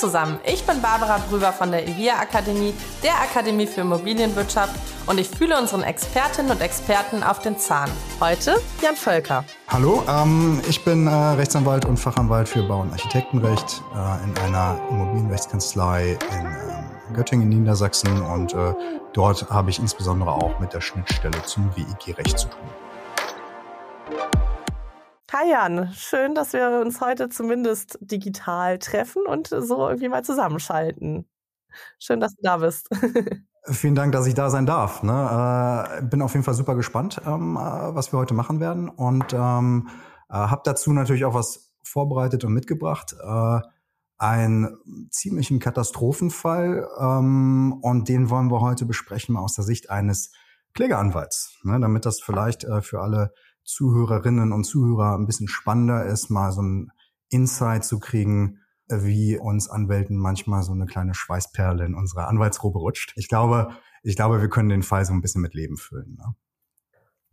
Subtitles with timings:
[0.00, 2.72] Zusammen, ich bin Barbara Brüber von der IVIA Akademie,
[3.02, 4.74] der Akademie für Immobilienwirtschaft
[5.06, 7.90] und ich fühle unseren Expertinnen und Experten auf den Zahn.
[8.18, 9.44] Heute Jan Völker.
[9.68, 14.80] Hallo, ähm, ich bin äh, Rechtsanwalt und Fachanwalt für Bau- und Architektenrecht äh, in einer
[14.88, 18.72] Immobilienrechtskanzlei in ähm, Göttingen, Niedersachsen und äh,
[19.12, 22.89] dort habe ich insbesondere auch mit der Schnittstelle zum WIG-Recht zu tun.
[25.32, 31.24] Hi Jan, schön, dass wir uns heute zumindest digital treffen und so irgendwie mal zusammenschalten.
[32.00, 32.88] Schön, dass du da bist.
[33.70, 35.04] Vielen Dank, dass ich da sein darf.
[35.04, 36.00] Ne?
[36.00, 39.32] Äh, bin auf jeden Fall super gespannt, ähm, äh, was wir heute machen werden und
[39.32, 39.88] ähm,
[40.30, 43.14] äh, habe dazu natürlich auch was vorbereitet und mitgebracht.
[43.22, 43.60] Äh,
[44.18, 50.32] einen ziemlichen Katastrophenfall ähm, und den wollen wir heute besprechen aus der Sicht eines
[50.74, 51.78] Klägeranwalts, ne?
[51.78, 53.32] damit das vielleicht äh, für alle
[53.70, 56.90] Zuhörerinnen und Zuhörer ein bisschen spannender ist, mal so ein
[57.28, 63.12] Insight zu kriegen, wie uns Anwälten manchmal so eine kleine Schweißperle in unsere Anwaltsrobe rutscht.
[63.16, 63.70] Ich glaube,
[64.02, 66.16] ich glaube, wir können den Fall so ein bisschen mit Leben füllen.
[66.18, 66.34] Ne?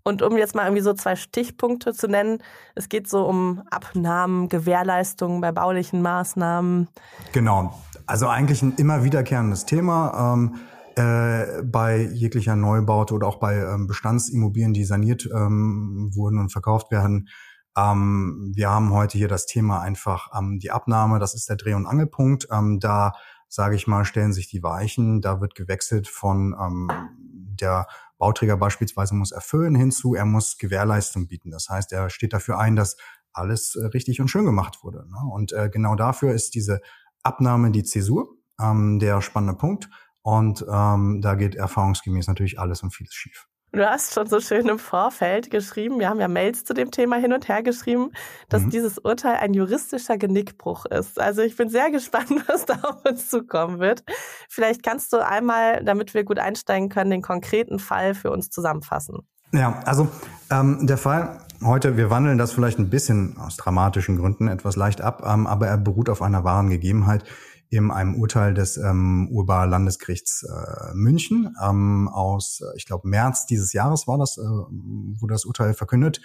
[0.03, 2.41] Und um jetzt mal irgendwie so zwei Stichpunkte zu nennen,
[2.75, 6.87] es geht so um Abnahmen, Gewährleistungen bei baulichen Maßnahmen.
[7.33, 7.77] Genau.
[8.05, 10.33] Also eigentlich ein immer wiederkehrendes Thema.
[10.33, 10.55] Ähm,
[10.97, 16.89] äh, bei jeglicher Neubaute oder auch bei ähm, Bestandsimmobilien, die saniert ähm, wurden und verkauft
[16.89, 17.29] werden.
[17.77, 21.75] Ähm, wir haben heute hier das Thema einfach ähm, die Abnahme, das ist der Dreh-
[21.75, 22.47] und Angelpunkt.
[22.51, 23.13] Ähm, da,
[23.47, 26.89] sage ich mal, stellen sich die Weichen, da wird gewechselt von ähm,
[27.21, 27.85] der
[28.17, 31.51] Bauträger beispielsweise muss erfüllen hinzu, er muss Gewährleistung bieten.
[31.51, 32.97] Das heißt, er steht dafür ein, dass
[33.31, 35.07] alles äh, richtig und schön gemacht wurde.
[35.07, 35.31] Ne?
[35.31, 36.81] Und äh, genau dafür ist diese
[37.21, 39.89] Abnahme die Zäsur ähm, der spannende Punkt.
[40.27, 43.47] Und ähm, da geht erfahrungsgemäß natürlich alles und vieles schief.
[43.71, 47.15] Du hast schon so schön im Vorfeld geschrieben, wir haben ja Mails zu dem Thema
[47.15, 48.11] hin und her geschrieben,
[48.49, 48.71] dass mhm.
[48.71, 51.17] dieses Urteil ein juristischer Genickbruch ist.
[51.17, 54.03] Also ich bin sehr gespannt, was da auf uns zukommen wird.
[54.49, 59.19] Vielleicht kannst du einmal, damit wir gut einsteigen können, den konkreten Fall für uns zusammenfassen.
[59.53, 60.09] Ja, also
[60.51, 64.99] ähm, der Fall heute, wir wandeln das vielleicht ein bisschen aus dramatischen Gründen etwas leicht
[64.99, 67.23] ab, ähm, aber er beruht auf einer wahren Gegebenheit,
[67.69, 74.07] in einem Urteil des ähm, Urbar-Landesgerichts äh, München ähm, aus, ich glaube, März dieses Jahres
[74.07, 76.21] war das, äh, wurde das Urteil verkündet.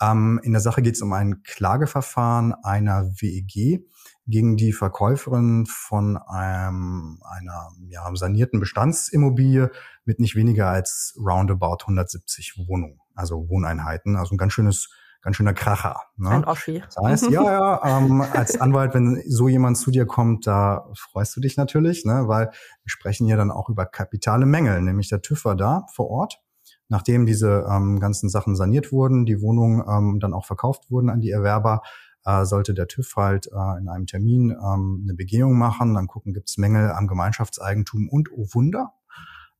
[0.00, 3.86] Ähm, in der Sache geht es um ein Klageverfahren einer WEG
[4.26, 9.70] gegen die Verkäuferin von einem, einer ja, sanierten Bestandsimmobilie
[10.04, 14.90] mit nicht weniger als roundabout 170 Wohnungen, also Wohneinheiten, also ein ganz schönes
[15.22, 15.96] ganz schöner Kracher.
[16.16, 16.30] Ne?
[16.30, 16.82] Ein Oschi.
[16.84, 21.34] Das heißt, ja, ja, ähm, als Anwalt, wenn so jemand zu dir kommt, da freust
[21.36, 22.24] du dich natürlich, ne?
[22.26, 26.10] weil wir sprechen ja dann auch über kapitale Mängel, nämlich der TÜV war da vor
[26.10, 26.40] Ort,
[26.88, 31.20] nachdem diese ähm, ganzen Sachen saniert wurden, die Wohnungen ähm, dann auch verkauft wurden an
[31.20, 31.82] die Erwerber,
[32.24, 36.34] äh, sollte der TÜV halt äh, in einem Termin ähm, eine Begehung machen, dann gucken,
[36.34, 38.92] gibt's Mängel am Gemeinschaftseigentum und, oh Wunder,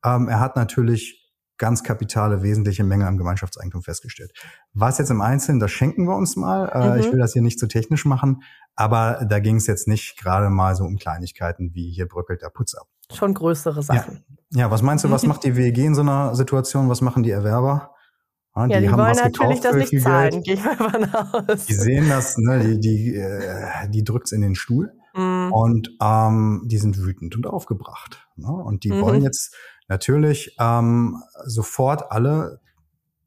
[0.05, 1.22] ähm, er hat natürlich
[1.63, 4.33] ganz kapitale, wesentliche Menge am Gemeinschaftseigentum festgestellt.
[4.75, 6.69] Was jetzt im Einzelnen, das schenken wir uns mal.
[6.69, 7.01] Äh, mhm.
[7.01, 8.43] Ich will das hier nicht zu technisch machen,
[8.75, 12.49] aber da ging es jetzt nicht gerade mal so um Kleinigkeiten wie hier bröckelt der
[12.49, 12.89] Putz ab.
[13.13, 14.25] Schon größere Sachen.
[14.51, 16.89] Ja, ja was meinst du, was macht die WEG in so einer Situation?
[16.89, 17.93] Was machen die Erwerber?
[18.57, 21.67] Ja, die, ja, die haben wollen natürlich das nicht zahlen, gehe ich mal von aus.
[21.67, 24.93] Die sehen das, ne, die, die, äh, die drückt's in den Stuhl
[25.53, 25.55] mm.
[25.55, 28.27] und ähm, die sind wütend und aufgebracht.
[28.37, 28.51] Ne?
[28.51, 29.01] Und die mhm.
[29.03, 29.55] wollen jetzt
[29.89, 32.61] natürlich ähm, sofort alle,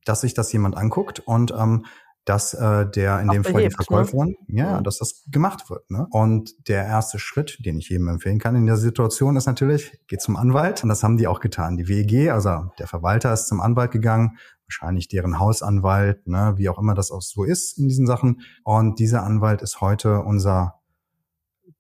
[0.03, 1.85] dass sich das jemand anguckt und ähm,
[2.25, 3.72] dass äh, der in Auch dem Fall die ne?
[3.72, 4.62] Verkäuferin, ne?
[4.62, 5.90] ja, dass das gemacht wird.
[5.91, 6.08] Ne?
[6.09, 10.22] Und der erste Schritt, den ich jedem empfehlen kann in der Situation, ist natürlich, geht
[10.22, 10.81] zum Anwalt.
[10.81, 11.78] Und das haben die auch getan.
[11.78, 16.79] Die WEG, also der Verwalter ist zum Anwalt gegangen, wahrscheinlich deren Hausanwalt, ne, wie auch
[16.79, 18.41] immer das auch so ist in diesen Sachen.
[18.64, 20.79] Und dieser Anwalt ist heute unser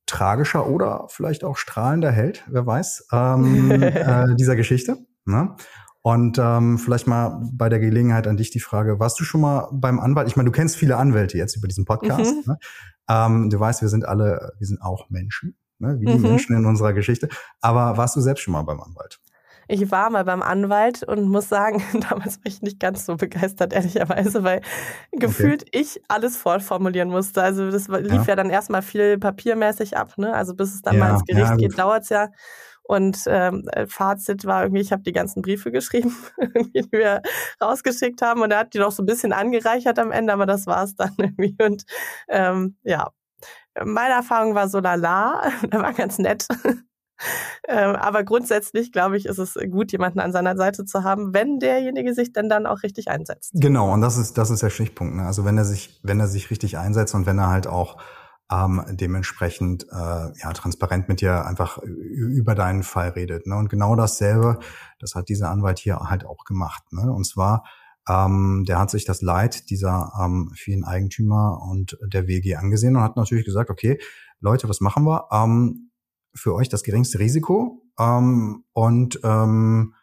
[0.05, 4.97] tragischer oder vielleicht auch strahlender Held, wer weiß, ähm, äh, dieser Geschichte.
[5.25, 5.55] Ne?
[6.01, 9.67] Und ähm, vielleicht mal bei der Gelegenheit an dich die Frage, warst du schon mal
[9.71, 10.27] beim Anwalt?
[10.27, 12.31] Ich meine, du kennst viele Anwälte jetzt über diesen Podcast.
[12.31, 12.43] Mhm.
[12.45, 12.57] Ne?
[13.09, 15.99] Ähm, du weißt, wir sind alle, wir sind auch Menschen, ne?
[15.99, 16.21] wie die mhm.
[16.21, 17.27] Menschen in unserer Geschichte.
[17.59, 19.19] Aber warst du selbst schon mal beim Anwalt?
[19.67, 23.73] Ich war mal beim Anwalt und muss sagen, damals war ich nicht ganz so begeistert,
[23.73, 24.61] ehrlicherweise, weil
[25.11, 25.79] gefühlt okay.
[25.81, 27.41] ich alles vorformulieren musste.
[27.41, 30.33] Also das lief ja, ja dann erstmal viel papiermäßig ab, ne?
[30.33, 32.29] Also bis es dann ja, mal ins Gericht ja, geht, dauert's ja.
[32.87, 36.15] Und ähm, Fazit war irgendwie, ich habe die ganzen Briefe geschrieben,
[36.75, 37.23] die wir
[37.61, 38.41] rausgeschickt haben.
[38.41, 40.95] Und er hat die noch so ein bisschen angereichert am Ende, aber das war es
[40.95, 41.55] dann irgendwie.
[41.63, 41.83] Und
[42.27, 43.09] ähm, ja,
[43.83, 46.47] meine Erfahrung war so lala, der war ganz nett.
[47.67, 51.59] Ähm, aber grundsätzlich, glaube ich, ist es gut, jemanden an seiner Seite zu haben, wenn
[51.59, 53.51] derjenige sich denn dann auch richtig einsetzt.
[53.55, 55.15] Genau, und das ist, das ist der Stichpunkt.
[55.15, 55.25] Ne?
[55.25, 57.97] Also wenn er sich, wenn er sich richtig einsetzt und wenn er halt auch
[58.51, 63.47] ähm, dementsprechend äh, ja transparent mit dir einfach über deinen Fall redet.
[63.47, 63.55] Ne?
[63.55, 64.59] Und genau dasselbe,
[64.99, 66.83] das hat dieser Anwalt hier halt auch gemacht.
[66.91, 67.11] Ne?
[67.11, 67.63] Und zwar
[68.07, 73.01] ähm, der hat sich das Leid dieser ähm, vielen Eigentümer und der WG angesehen und
[73.01, 73.99] hat natürlich gesagt, okay,
[74.39, 75.27] Leute, was machen wir?
[75.31, 75.84] Ähm,
[76.35, 79.93] für euch das geringste Risiko ähm, und ähm,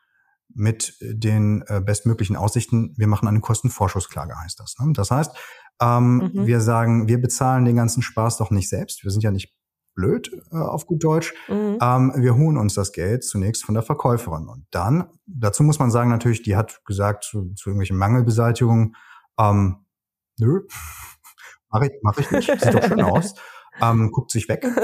[0.54, 4.76] mit den äh, bestmöglichen Aussichten, wir machen eine Kostenvorschussklage, heißt das.
[4.78, 4.92] Ne?
[4.94, 5.34] Das heißt,
[5.80, 6.46] ähm, mhm.
[6.46, 9.02] wir sagen, wir bezahlen den ganzen Spaß doch nicht selbst.
[9.04, 9.54] Wir sind ja nicht
[9.94, 11.34] blöd äh, auf gut Deutsch.
[11.48, 11.78] Mhm.
[11.80, 14.48] Ähm, wir holen uns das Geld zunächst von der Verkäuferin.
[14.48, 18.94] Und dann, dazu muss man sagen, natürlich, die hat gesagt zu, zu irgendwelchen Mangelbeseitigungen,
[19.38, 19.84] ähm,
[20.38, 20.62] nö,
[21.70, 23.34] mache ich, mach ich nicht, sieht doch schön aus,
[23.80, 24.66] ähm, guckt sich weg.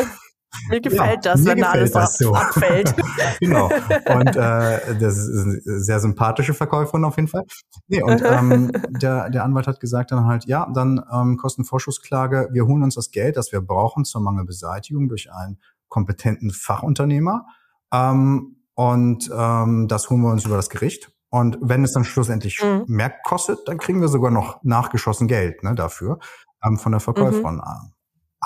[0.68, 2.34] Mir gefällt ja, das, wenn da alles das so.
[2.34, 2.94] abfällt.
[3.40, 3.66] genau.
[3.66, 7.44] Und äh, das ist eine sehr sympathische Verkäuferin auf jeden Fall.
[7.86, 12.66] Nee, und ähm, der, der Anwalt hat gesagt dann halt, ja, dann ähm, Kostenvorschussklage, wir
[12.66, 15.58] holen uns das Geld, das wir brauchen zur Mangelbeseitigung durch einen
[15.88, 17.46] kompetenten Fachunternehmer.
[17.92, 21.10] Ähm, und ähm, das holen wir uns über das Gericht.
[21.30, 22.84] Und wenn es dann schlussendlich mhm.
[22.86, 26.18] mehr kostet, dann kriegen wir sogar noch nachgeschossen Geld ne, dafür
[26.64, 27.56] ähm, von der Verkäuferin.
[27.56, 27.92] Mhm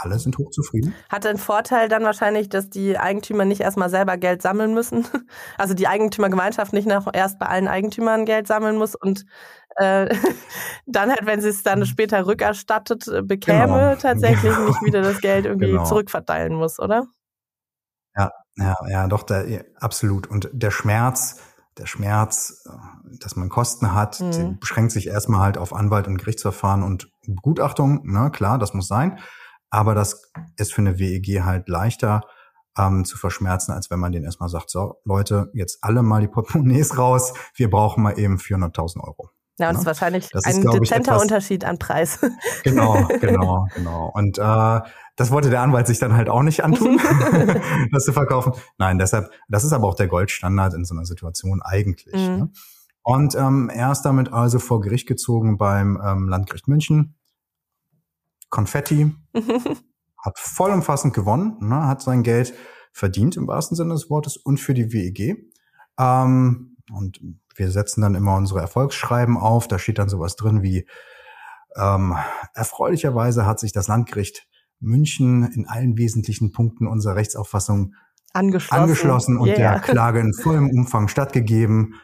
[0.02, 0.94] alle sind hochzufrieden.
[1.08, 5.06] Hat den Vorteil dann wahrscheinlich, dass die Eigentümer nicht erstmal selber Geld sammeln müssen.
[5.58, 9.25] Also die Eigentümergemeinschaft nicht noch erst bei allen Eigentümern Geld sammeln muss und
[9.76, 10.14] äh,
[10.87, 11.84] dann halt, wenn sie es dann mhm.
[11.84, 13.94] später rückerstattet äh, bekäme, genau.
[13.96, 14.66] tatsächlich genau.
[14.69, 15.84] nicht wieder das Geld irgendwie genau.
[15.84, 17.06] zurückverteilen muss, oder?
[18.16, 20.26] Ja, ja, ja, doch, da, ja, absolut.
[20.26, 21.40] Und der Schmerz,
[21.78, 24.58] der Schmerz, äh, dass man Kosten hat, mhm.
[24.58, 28.02] beschränkt sich erstmal halt auf Anwalt und Gerichtsverfahren und Begutachtung.
[28.04, 29.19] Ne, klar, das muss sein.
[29.72, 32.20] Aber das ist für eine WEG halt leichter
[32.78, 36.28] ähm, zu verschmerzen, als wenn man denen erstmal sagt, so Leute, jetzt alle mal die
[36.28, 39.30] Portemonnaies raus, wir brauchen mal eben 400.000 Euro.
[39.58, 42.19] Ja, und das ist wahrscheinlich das ein ist, dezenter etwas, Unterschied an Preis.
[42.64, 44.10] Genau, genau, genau.
[44.14, 44.80] Und äh,
[45.16, 47.00] das wollte der Anwalt sich dann halt auch nicht antun,
[47.92, 48.52] das zu verkaufen.
[48.76, 52.14] Nein, deshalb, das ist aber auch der Goldstandard in so einer Situation eigentlich.
[52.14, 52.36] Mhm.
[52.36, 52.50] Ne?
[53.02, 57.16] Und ähm, er ist damit also vor Gericht gezogen beim ähm, Landgericht München
[58.52, 59.16] Konfetti,
[60.19, 62.54] hat vollumfassend gewonnen, ne, hat sein Geld
[62.93, 65.50] verdient im wahrsten Sinne des Wortes und für die WEG.
[65.99, 67.20] Ähm, und
[67.56, 69.66] wir setzen dann immer unsere Erfolgsschreiben auf.
[69.66, 70.87] Da steht dann sowas drin wie
[71.75, 72.14] ähm,
[72.52, 74.46] erfreulicherweise hat sich das Landgericht
[74.78, 77.94] München in allen wesentlichen Punkten unserer Rechtsauffassung
[78.34, 79.56] angeschlossen, angeschlossen und yeah.
[79.56, 81.94] der Klage in vollem Umfang stattgegeben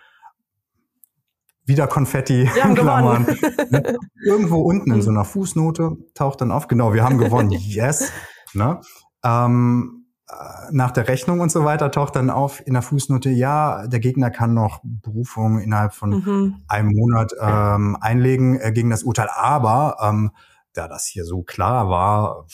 [1.69, 3.25] wieder Konfetti in Klammern.
[3.71, 3.97] Ne?
[4.25, 8.11] Irgendwo unten in so einer Fußnote taucht dann auf, genau, wir haben gewonnen, yes.
[8.55, 8.81] Ne?
[9.23, 10.35] Ähm, äh,
[10.71, 14.31] nach der Rechnung und so weiter taucht dann auf in der Fußnote, ja, der Gegner
[14.31, 16.57] kann noch Berufung innerhalb von mhm.
[16.67, 20.31] einem Monat ähm, einlegen äh, gegen das Urteil, aber ähm,
[20.73, 22.47] da das hier so klar war,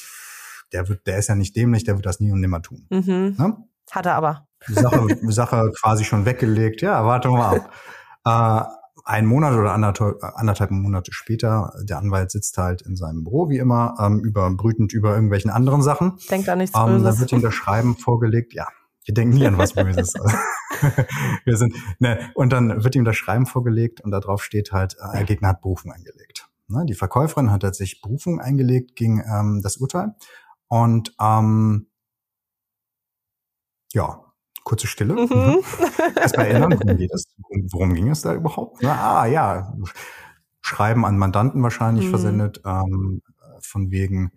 [0.72, 2.86] der wird, der ist ja nicht dämlich, der wird das nie und nimmer tun.
[2.90, 3.36] Mhm.
[3.38, 3.56] Ne?
[3.90, 4.48] Hat er aber.
[4.66, 6.80] Die Sache, Sache quasi schon weggelegt.
[6.80, 7.60] Ja, warten wir mal
[8.24, 8.66] ab.
[8.70, 13.50] Äh, ein Monat oder anderthalb, anderthalb Monate später, der Anwalt sitzt halt in seinem Büro,
[13.50, 16.18] wie immer, ähm, über, brütend über irgendwelchen anderen Sachen.
[16.30, 17.04] Denkt an nichts ähm, Böses.
[17.04, 18.66] Dann wird ihm das Schreiben vorgelegt, ja,
[19.04, 20.14] wir denken nie an was Böses.
[21.44, 24.96] wir sind, ne, und dann wird ihm das Schreiben vorgelegt und da drauf steht halt,
[24.98, 26.48] äh, der Gegner hat Berufung eingelegt.
[26.68, 30.14] Ne, die Verkäuferin hat tatsächlich Berufung eingelegt gegen ähm, das Urteil
[30.68, 31.88] und ähm,
[33.92, 34.23] ja,
[34.64, 35.14] kurze Stille.
[35.14, 35.20] Mhm.
[35.20, 35.58] mhm.
[36.16, 37.26] Erstmal erinnern, worum, geht es,
[37.70, 38.78] worum ging es da überhaupt?
[38.82, 39.72] Na, ah, ja,
[40.60, 42.10] Schreiben an Mandanten wahrscheinlich mhm.
[42.10, 43.22] versendet, ähm,
[43.60, 44.32] von wegen,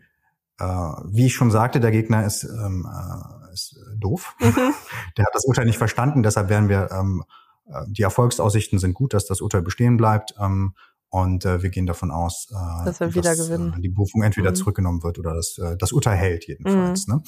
[0.60, 4.36] äh, wie ich schon sagte, der Gegner ist, ähm, äh, ist doof.
[4.40, 4.74] Mhm.
[5.18, 7.24] Der hat das Urteil nicht verstanden, deshalb werden wir, ähm,
[7.68, 10.36] äh, die Erfolgsaussichten sind gut, dass das Urteil bestehen bleibt.
[10.40, 10.74] Ähm,
[11.10, 13.74] und äh, wir gehen davon aus, äh, dass wir wieder dass, gewinnen.
[13.78, 14.56] Äh, die Berufung entweder mhm.
[14.56, 17.08] zurückgenommen wird oder das, äh, das Urteil hält jedenfalls.
[17.08, 17.14] Mhm.
[17.14, 17.24] Ne?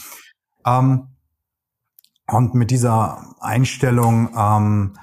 [0.66, 1.08] Ähm,
[2.32, 4.94] und mit dieser Einstellung ähm,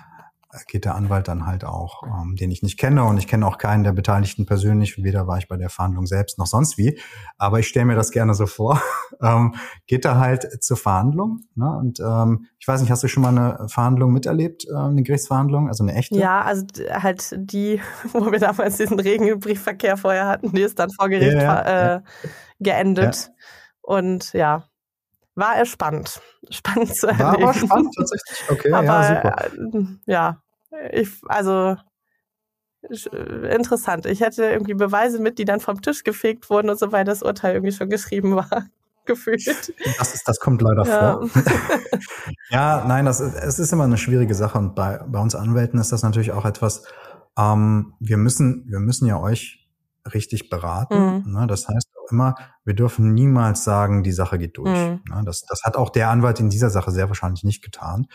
[0.66, 3.04] geht der Anwalt dann halt auch, ähm, den ich nicht kenne.
[3.04, 6.38] Und ich kenne auch keinen der Beteiligten persönlich, weder war ich bei der Verhandlung selbst
[6.38, 6.98] noch sonst wie,
[7.36, 8.80] aber ich stelle mir das gerne so vor,
[9.22, 9.54] ähm,
[9.86, 11.70] geht da halt zur Verhandlung ne?
[11.76, 15.68] und ähm, ich weiß nicht, hast du schon mal eine Verhandlung miterlebt, äh, eine Gerichtsverhandlung,
[15.68, 16.18] also eine echte?
[16.18, 17.80] Ja, also halt die,
[18.12, 21.96] wo wir damals diesen regen Briefverkehr vorher hatten, die ist dann vor Gericht ja, ja,
[21.96, 22.00] äh,
[22.60, 23.26] geendet.
[23.26, 23.32] Ja.
[23.82, 24.64] und ja,
[25.36, 26.20] war er spannend.
[26.50, 27.24] Spannend zu erleben.
[27.24, 28.50] War aber spannend tatsächlich.
[28.50, 29.44] Okay, aber, ja, super.
[29.44, 30.42] Äh, ja,
[30.92, 31.76] ich, also
[32.82, 34.06] äh, interessant.
[34.06, 37.22] Ich hätte irgendwie Beweise mit, die dann vom Tisch gefegt wurden und so, weil das
[37.22, 38.48] Urteil irgendwie schon geschrieben war.
[39.06, 39.46] Gefühlt.
[39.98, 41.12] Das, ist, das kommt leider ja.
[41.12, 41.30] vor.
[42.50, 45.78] ja, nein, das ist, es ist immer eine schwierige Sache und bei, bei uns Anwälten
[45.78, 46.82] ist das natürlich auch etwas,
[47.38, 49.68] ähm, wir müssen, wir müssen ja euch
[50.12, 51.22] richtig beraten.
[51.24, 51.32] Mhm.
[51.32, 51.46] Ne?
[51.46, 52.34] Das heißt immer,
[52.64, 54.70] wir dürfen niemals sagen, die Sache geht durch.
[54.70, 55.00] Mhm.
[55.08, 55.22] Ne?
[55.24, 58.06] Das, das hat auch der Anwalt in dieser Sache sehr wahrscheinlich nicht getan,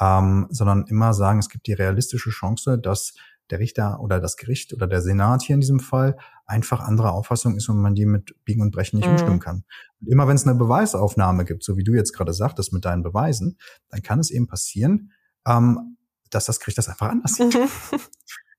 [0.00, 3.14] ähm, sondern immer sagen, es gibt die realistische Chance, dass
[3.50, 7.56] der Richter oder das Gericht oder der Senat hier in diesem Fall einfach anderer Auffassung
[7.56, 9.12] ist und man die mit Biegen und Brechen nicht mhm.
[9.12, 9.64] umstimmen kann.
[10.00, 13.02] Und immer wenn es eine Beweisaufnahme gibt, so wie du jetzt gerade sagtest mit deinen
[13.02, 15.12] Beweisen, dann kann es eben passieren,
[15.46, 15.96] ähm,
[16.30, 17.54] dass das Gericht das einfach anders sieht.
[17.54, 17.68] Mhm.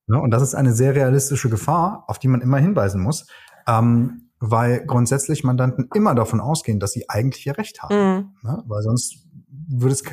[0.07, 0.19] Ne?
[0.19, 3.27] Und das ist eine sehr realistische Gefahr, auf die man immer hinweisen muss,
[3.67, 7.95] ähm, weil grundsätzlich Mandanten immer davon ausgehen, dass sie eigentlich ihr Recht haben.
[7.95, 8.29] Mhm.
[8.43, 8.63] Ne?
[8.67, 9.25] Weil sonst
[9.69, 10.03] würde es,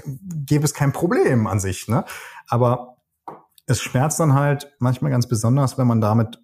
[0.46, 1.88] gäbe es kein Problem an sich.
[1.88, 2.04] Ne?
[2.48, 2.96] Aber
[3.66, 6.40] es schmerzt dann halt manchmal ganz besonders, wenn man damit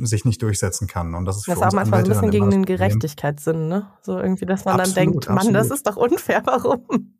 [0.00, 1.14] sich nicht durchsetzen kann.
[1.14, 3.86] Und das ist das ist auch manchmal ein bisschen gegen den Gerechtigkeitssinn, ne?
[4.02, 5.56] So irgendwie, dass man absolut, dann denkt, Mann, absolut.
[5.56, 7.14] das ist doch unfair, warum?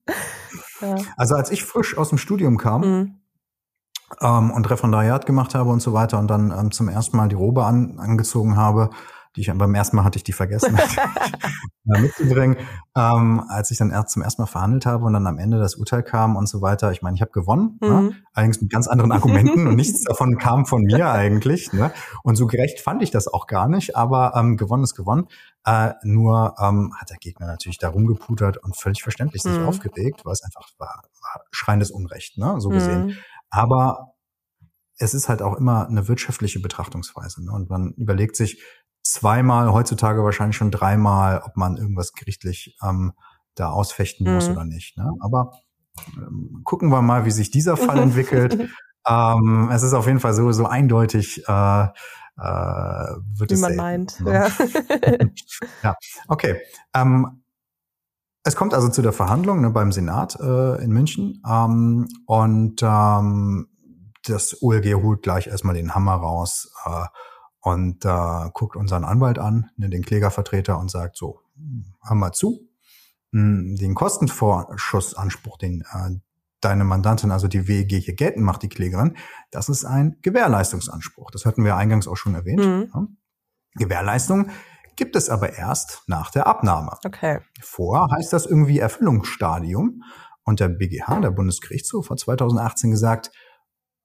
[0.83, 0.97] ja.
[1.17, 3.21] Also als ich frisch aus dem Studium kam, mhm
[4.21, 7.37] ähm, und Referendariat gemacht habe und so weiter und dann ähm, zum ersten Mal die
[7.37, 8.91] Robe an, angezogen habe,
[9.37, 10.77] die ich beim ersten Mal hatte ich die vergessen
[11.85, 12.57] mitzubringen,
[12.97, 15.77] ähm, als ich dann erst zum ersten Mal verhandelt habe und dann am Ende das
[15.77, 16.91] Urteil kam und so weiter.
[16.91, 17.89] Ich meine, ich habe gewonnen, ne?
[17.89, 18.07] mhm.
[18.09, 18.17] ne?
[18.33, 21.73] allerdings mit ganz anderen Argumenten und nichts davon kam von mir eigentlich.
[21.73, 21.93] Ne?
[22.23, 25.29] Und so gerecht fand ich das auch gar nicht, aber ähm, gewonnen ist gewonnen.
[25.65, 29.67] Äh, nur ähm, hat der Gegner natürlich da rumgeputert und völlig verständlich sich mhm.
[29.67, 32.57] aufgeregt, weil es einfach war, war schreiendes Unrecht, ne?
[32.59, 33.07] so gesehen.
[33.07, 33.17] Mhm.
[33.51, 34.15] Aber
[35.01, 37.45] es ist halt auch immer eine wirtschaftliche Betrachtungsweise.
[37.45, 37.53] Ne?
[37.53, 38.63] Und man überlegt sich
[39.03, 43.13] zweimal, heutzutage wahrscheinlich schon dreimal, ob man irgendwas gerichtlich ähm,
[43.55, 44.35] da ausfechten mhm.
[44.35, 44.97] muss oder nicht.
[44.97, 45.11] Ne?
[45.21, 45.53] Aber
[46.17, 48.69] ähm, gucken wir mal, wie sich dieser Fall entwickelt.
[49.09, 51.89] ähm, es ist auf jeden Fall so, so eindeutig, äh, äh,
[52.39, 54.21] wird wie es man selten, meint.
[54.21, 54.33] Ne?
[54.33, 55.19] Ja.
[55.83, 55.95] ja,
[56.29, 56.61] okay.
[56.95, 57.43] Ähm,
[58.43, 63.69] es kommt also zu der Verhandlung ne, beim Senat äh, in München ähm, und ähm,
[64.25, 67.05] das OLG holt gleich erstmal den Hammer raus äh,
[67.61, 71.41] und äh, guckt unseren Anwalt an, ne, den Klägervertreter und sagt so,
[72.03, 72.69] hör mal zu,
[73.33, 76.19] hm, den Kostenvorschussanspruch, den äh,
[76.61, 79.17] deine Mandantin, also die WEG hier geltend macht, die Klägerin,
[79.51, 81.31] das ist ein Gewährleistungsanspruch.
[81.31, 82.61] Das hatten wir eingangs auch schon erwähnt.
[82.61, 82.91] Mhm.
[82.93, 83.07] Ja.
[83.77, 84.51] Gewährleistung
[84.97, 86.99] gibt es aber erst nach der Abnahme.
[87.05, 87.41] Okay.
[87.61, 90.03] Vor heißt das irgendwie Erfüllungsstadium.
[90.43, 93.31] Und der BGH, der Bundesgerichtshof, hat 2018 gesagt,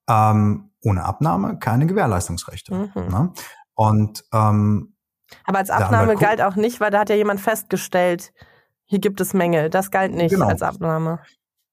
[0.08, 2.74] ähm, ohne Abnahme keine Gewährleistungsrechte.
[2.74, 2.92] Mhm.
[2.96, 3.34] Ne?
[3.74, 4.96] Und ähm,
[5.44, 8.32] aber als Abnahme galt auch nicht, weil da hat ja jemand festgestellt,
[8.86, 9.70] hier gibt es Mängel.
[9.70, 10.48] Das galt nicht genau.
[10.48, 11.20] als Abnahme.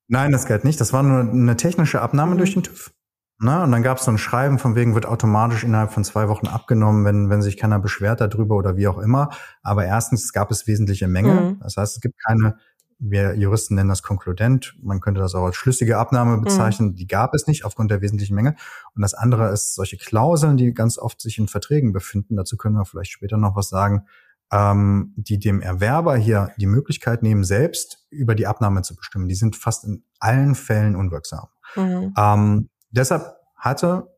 [0.09, 0.81] Nein, das galt nicht.
[0.81, 2.39] Das war nur eine technische Abnahme mhm.
[2.39, 2.93] durch den TÜV.
[3.39, 3.65] Na, ne?
[3.65, 6.47] und dann gab es so ein Schreiben, von wegen wird automatisch innerhalb von zwei Wochen
[6.47, 9.31] abgenommen, wenn, wenn sich keiner beschwert darüber oder wie auch immer.
[9.63, 11.35] Aber erstens gab es wesentliche Mängel.
[11.35, 11.61] Mhm.
[11.61, 12.57] Das heißt, es gibt keine,
[13.05, 16.43] wir Juristen nennen das konkludent, man könnte das auch als schlüssige Abnahme mhm.
[16.43, 16.95] bezeichnen, mhm.
[16.95, 18.55] die gab es nicht aufgrund der wesentlichen Mängel.
[18.95, 22.77] Und das andere ist solche Klauseln, die ganz oft sich in Verträgen befinden, dazu können
[22.77, 24.07] wir vielleicht später noch was sagen,
[24.53, 29.29] ähm, die dem Erwerber hier die Möglichkeit nehmen, selbst über die Abnahme zu bestimmen.
[29.29, 31.49] Die sind fast in allen Fällen unwirksam.
[31.75, 32.15] Mhm.
[32.17, 34.09] Ähm, Deshalb hatte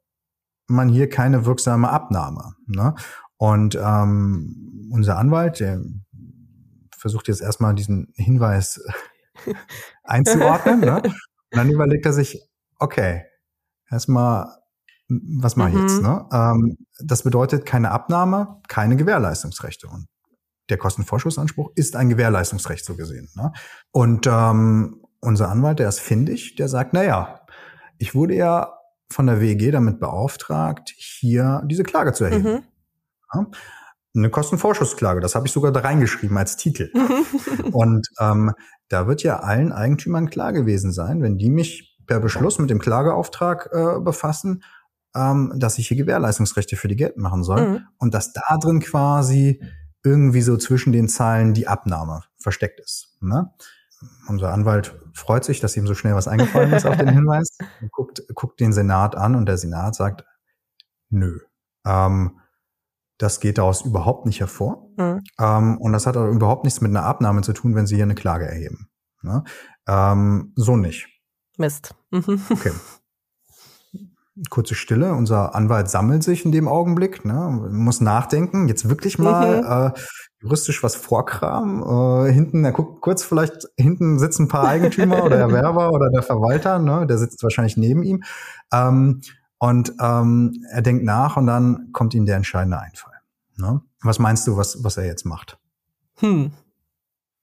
[0.67, 2.55] man hier keine wirksame Abnahme.
[2.67, 2.95] Ne?
[3.37, 5.81] Und ähm, unser Anwalt, der
[7.05, 8.81] versucht jetzt erstmal diesen Hinweis
[10.05, 10.81] einzuordnen.
[10.81, 11.03] ne?
[11.03, 11.13] Und
[11.51, 12.41] dann überlegt er sich,
[12.79, 13.25] okay,
[13.91, 14.49] erstmal,
[15.09, 15.83] was mache ich mhm.
[15.83, 16.01] jetzt?
[16.01, 16.27] Ne?
[16.33, 19.87] Ähm, das bedeutet keine Abnahme, keine Gewährleistungsrechte.
[19.87, 20.07] Und
[20.71, 23.29] der Kostenvorschussanspruch ist ein Gewährleistungsrecht so gesehen.
[23.35, 23.53] Ne?
[23.91, 27.41] Und ähm, unser Anwalt, der ist findig, der sagt, na ja,
[27.99, 28.79] ich wurde ja
[29.11, 32.51] von der WEG damit beauftragt, hier diese Klage zu erheben.
[32.51, 32.63] Mhm.
[33.35, 33.47] Ja,
[34.14, 36.90] eine Kostenvorschussklage, das habe ich sogar da reingeschrieben als Titel.
[37.73, 38.52] Und ähm,
[38.88, 42.78] da wird ja allen Eigentümern klar gewesen sein, wenn die mich per Beschluss mit dem
[42.78, 44.62] Klageauftrag äh, befassen,
[45.16, 47.80] ähm, dass ich hier Gewährleistungsrechte für die geltend machen soll mhm.
[47.99, 49.62] und dass da drin quasi
[50.04, 53.16] irgendwie so zwischen den Zeilen die Abnahme versteckt ist.
[53.21, 53.50] Ne?
[54.28, 57.56] unser Anwalt freut sich, dass ihm so schnell was eingefallen ist auf den Hinweis,
[57.90, 60.25] guckt, guckt den Senat an und der Senat sagt,
[61.11, 61.40] nö,
[61.87, 62.40] ähm,
[63.18, 64.88] das geht daraus überhaupt nicht hervor.
[64.97, 65.21] Mhm.
[65.38, 68.04] Ähm, und das hat auch überhaupt nichts mit einer Abnahme zu tun, wenn Sie hier
[68.04, 68.88] eine Klage erheben.
[69.23, 69.44] Ne?
[69.88, 71.09] Ähm, so nicht.
[71.56, 71.94] Mist.
[72.11, 72.40] Mhm.
[72.50, 72.73] Okay.
[74.50, 75.14] kurze Stille.
[75.14, 79.94] Unser Anwalt sammelt sich in dem Augenblick, ne, muss nachdenken, jetzt wirklich mal mhm.
[79.94, 80.00] äh,
[80.42, 81.83] juristisch was vorkramen.
[82.26, 86.25] Äh, hinten, er guckt kurz vielleicht, hinten sitzen ein paar Eigentümer oder Erwerber oder der
[86.25, 88.25] Verwalter, ne, der sitzt wahrscheinlich neben ihm.
[88.73, 89.21] Ähm,
[89.64, 93.14] und ähm, er denkt nach und dann kommt ihm der entscheidende Einfall.
[93.56, 93.80] Ne?
[94.02, 95.59] Was meinst du, was, was er jetzt macht?
[96.16, 96.52] Hm.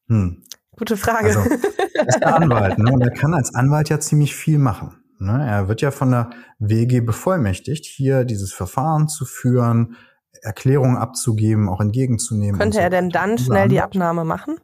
[0.07, 0.43] Hm.
[0.77, 1.29] Gute Frage.
[1.29, 2.91] Also, er ist der Anwalt, ne?
[2.91, 5.03] Und er kann als Anwalt ja ziemlich viel machen.
[5.17, 5.47] Ne?
[5.47, 9.95] Er wird ja von der WG bevollmächtigt, hier dieses Verfahren zu führen,
[10.43, 12.59] Erklärungen abzugeben, auch entgegenzunehmen.
[12.59, 12.83] Könnte so.
[12.83, 14.59] er denn dann schnell die Abnahme machen?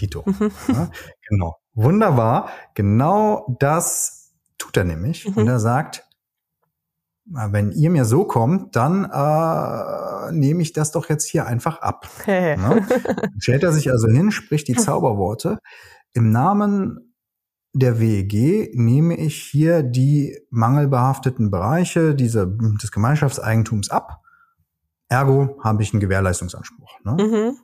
[0.00, 0.24] Dito.
[0.24, 0.50] Mhm.
[0.68, 0.90] Ja,
[1.28, 1.58] genau.
[1.74, 2.48] Wunderbar.
[2.74, 5.28] Genau das tut er nämlich.
[5.28, 5.34] Mhm.
[5.34, 6.04] Und er sagt,
[7.26, 12.08] wenn ihr mir so kommt, dann äh, nehme ich das doch jetzt hier einfach ab.
[12.26, 12.86] ne?
[13.38, 15.58] Stellt er sich also hin, spricht die Zauberworte.
[16.12, 17.14] Im Namen
[17.72, 22.46] der WEG nehme ich hier die mangelbehafteten Bereiche diese,
[22.80, 24.20] des Gemeinschaftseigentums ab.
[25.08, 27.00] Ergo habe ich einen Gewährleistungsanspruch.
[27.04, 27.16] Ne?
[27.20, 27.56] Mhm.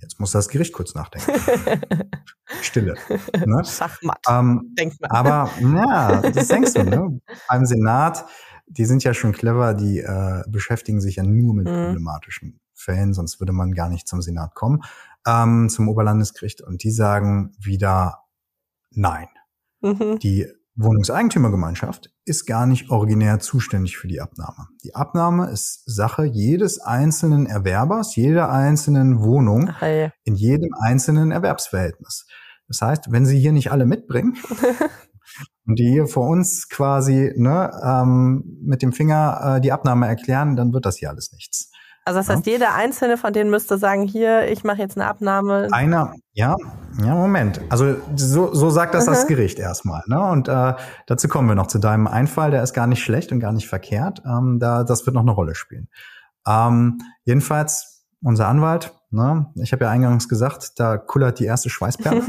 [0.00, 1.32] Jetzt muss das Gericht kurz nachdenken.
[2.62, 2.94] Stille.
[3.44, 3.62] Ne?
[3.64, 4.18] Schachmatt.
[4.28, 5.10] Ähm, Denkt man.
[5.10, 6.84] Aber ja, das denkst du.
[6.84, 7.20] Ne?
[7.48, 8.24] Beim Senat,
[8.66, 11.86] die sind ja schon clever, die äh, beschäftigen sich ja nur mit mhm.
[11.86, 14.82] problematischen Fällen, sonst würde man gar nicht zum Senat kommen,
[15.26, 16.62] ähm, zum Oberlandesgericht.
[16.62, 18.26] Und die sagen wieder,
[18.96, 19.28] Nein.
[19.82, 20.18] Mhm.
[20.18, 24.68] Die Wohnungseigentümergemeinschaft ist gar nicht originär zuständig für die Abnahme.
[24.84, 30.12] Die Abnahme ist Sache jedes einzelnen Erwerbers, jeder einzelnen Wohnung, Ach, ja.
[30.24, 32.26] in jedem einzelnen Erwerbsverhältnis.
[32.68, 34.36] Das heißt, wenn Sie hier nicht alle mitbringen
[35.66, 40.56] und die hier vor uns quasi ne, ähm, mit dem Finger äh, die Abnahme erklären,
[40.56, 41.70] dann wird das hier alles nichts.
[42.06, 42.52] Also das heißt, ja.
[42.52, 45.66] jeder einzelne von denen müsste sagen, hier, ich mache jetzt eine Abnahme.
[45.72, 46.54] Einer, ja,
[47.02, 47.60] ja, Moment.
[47.68, 49.10] Also so, so sagt das -huh.
[49.10, 50.04] das Gericht erstmal.
[50.06, 50.20] Ne?
[50.20, 50.74] Und äh,
[51.08, 53.66] dazu kommen wir noch zu deinem Einfall, der ist gar nicht schlecht und gar nicht
[53.66, 54.22] verkehrt.
[54.24, 55.88] Ähm, da, das wird noch eine Rolle spielen.
[56.46, 59.50] Ähm, jedenfalls, unser Anwalt, ne?
[59.56, 62.22] ich habe ja eingangs gesagt, da kullert die erste Schweißperle.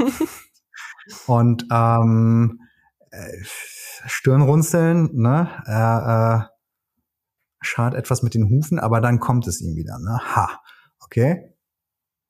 [1.28, 2.62] und ähm,
[3.12, 3.44] äh,
[4.06, 5.48] Stirnrunzeln, ne?
[5.66, 6.57] Äh, äh,
[7.60, 9.98] schart etwas mit den Hufen, aber dann kommt es ihm wieder.
[9.98, 10.18] Ne?
[10.34, 10.60] Ha,
[11.00, 11.54] okay.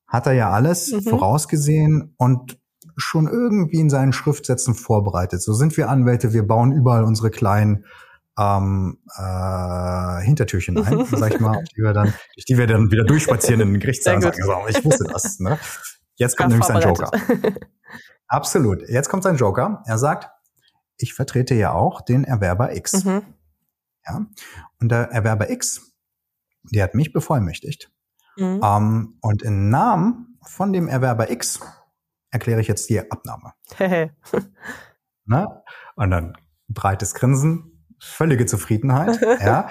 [0.07, 1.01] Hat er ja alles mhm.
[1.01, 2.59] vorausgesehen und
[2.97, 5.41] schon irgendwie in seinen Schriftsätzen vorbereitet.
[5.41, 7.85] So sind wir Anwälte, wir bauen überall unsere kleinen
[8.37, 13.03] ähm, äh, Hintertürchen ein, sag ich mal, die wir dann, durch die wir dann wieder
[13.03, 14.43] durchspazieren in den Gerichtssaal sagen.
[14.43, 15.39] So, ich wusste das.
[15.39, 15.59] Ne?
[16.15, 17.11] Jetzt kommt nämlich sein Joker.
[18.27, 18.87] Absolut.
[18.87, 19.83] Jetzt kommt sein Joker.
[19.85, 20.29] Er sagt,
[20.97, 23.03] ich vertrete ja auch den Erwerber X.
[23.03, 23.23] Mhm.
[24.05, 24.25] Ja?
[24.79, 25.93] Und der Erwerber X,
[26.63, 27.91] der hat mich bevollmächtigt.
[28.37, 28.61] Mhm.
[28.63, 31.59] Ähm, und im Namen von dem Erwerber X
[32.31, 33.53] erkläre ich jetzt die Abnahme.
[35.25, 35.63] Na?
[35.95, 39.69] Und dann breites Grinsen, völlige Zufriedenheit, ja,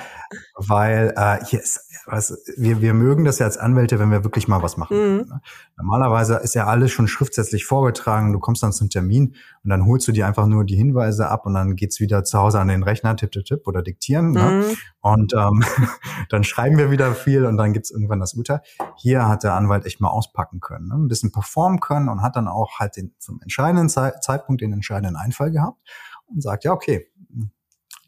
[0.54, 4.48] weil äh, hier ist, was, wir, wir mögen das ja als Anwälte, wenn wir wirklich
[4.48, 4.96] mal was machen.
[4.96, 5.16] Mhm.
[5.28, 5.40] Ne?
[5.76, 10.08] Normalerweise ist ja alles schon schriftsätzlich vorgetragen, du kommst dann zum Termin und dann holst
[10.08, 12.82] du dir einfach nur die Hinweise ab und dann geht's wieder zu Hause an den
[12.82, 14.32] Rechner, tipp, tipp, tipp oder diktieren.
[14.32, 14.42] Ne?
[14.42, 14.60] Mhm.
[14.60, 14.76] Ne?
[15.00, 15.64] Und ähm,
[16.30, 18.62] dann schreiben wir wieder viel und dann gibt's irgendwann das Urteil.
[18.96, 20.94] Hier hat der Anwalt echt mal auspacken können, ne?
[20.94, 24.72] ein bisschen performen können und hat dann auch halt den, zum entscheidenden Ze Zeitpunkt den
[24.72, 25.78] entscheidenden Einfall gehabt
[26.26, 27.08] und sagt, ja, okay,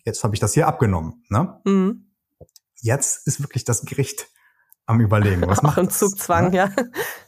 [0.04, 1.24] jetzt habe ich das hier abgenommen.
[1.28, 1.60] Ne?
[1.64, 2.10] Mhm.
[2.82, 4.28] Jetzt ist wirklich das Gericht
[4.90, 5.46] am Überlegen.
[5.46, 6.56] Was macht Auch Zugzwang, ne?
[6.56, 6.70] ja.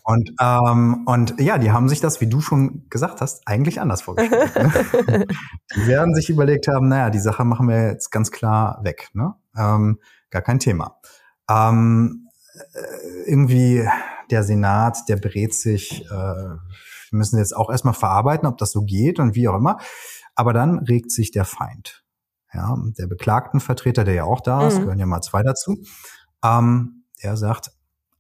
[0.05, 4.03] Und, ähm, und ja, die haben sich das, wie du schon gesagt hast, eigentlich anders
[4.03, 4.55] vorgestellt.
[4.57, 5.27] ne?
[5.77, 9.09] Die werden sich überlegt haben, naja, die Sache machen wir jetzt ganz klar weg.
[9.15, 9.35] Ne?
[9.57, 10.99] Ähm, gar kein Thema.
[11.49, 12.29] Ähm,
[12.75, 13.89] äh, irgendwie
[14.31, 16.57] der Senat, der berät sich, äh,
[17.11, 19.79] müssen jetzt auch erstmal verarbeiten, ob das so geht und wie auch immer.
[20.35, 22.02] Aber dann regt sich der Feind
[22.53, 24.81] ja, der Beklagtenvertreter, der ja auch da ist, mhm.
[24.81, 25.79] gehören ja mal zwei dazu,
[26.45, 27.71] ähm, der sagt,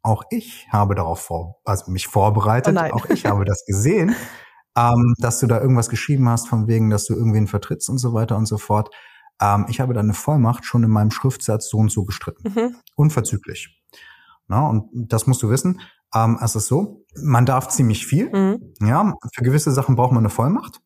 [0.02, 4.14] auch ich habe darauf vor, also mich vorbereitet, oh auch ich habe das gesehen,
[4.76, 8.12] ähm, dass du da irgendwas geschrieben hast, von wegen, dass du irgendwen vertrittst und so
[8.14, 8.90] weiter und so fort.
[9.40, 12.52] Ähm, ich habe deine Vollmacht schon in meinem Schriftsatz so und so gestritten.
[12.52, 12.76] Mhm.
[12.96, 13.80] Unverzüglich.
[14.48, 15.80] Na, und das musst du wissen.
[16.14, 18.30] Ähm, es ist so, man darf ziemlich viel.
[18.30, 18.74] Mhm.
[18.80, 20.80] Ja, für gewisse Sachen braucht man eine Vollmacht.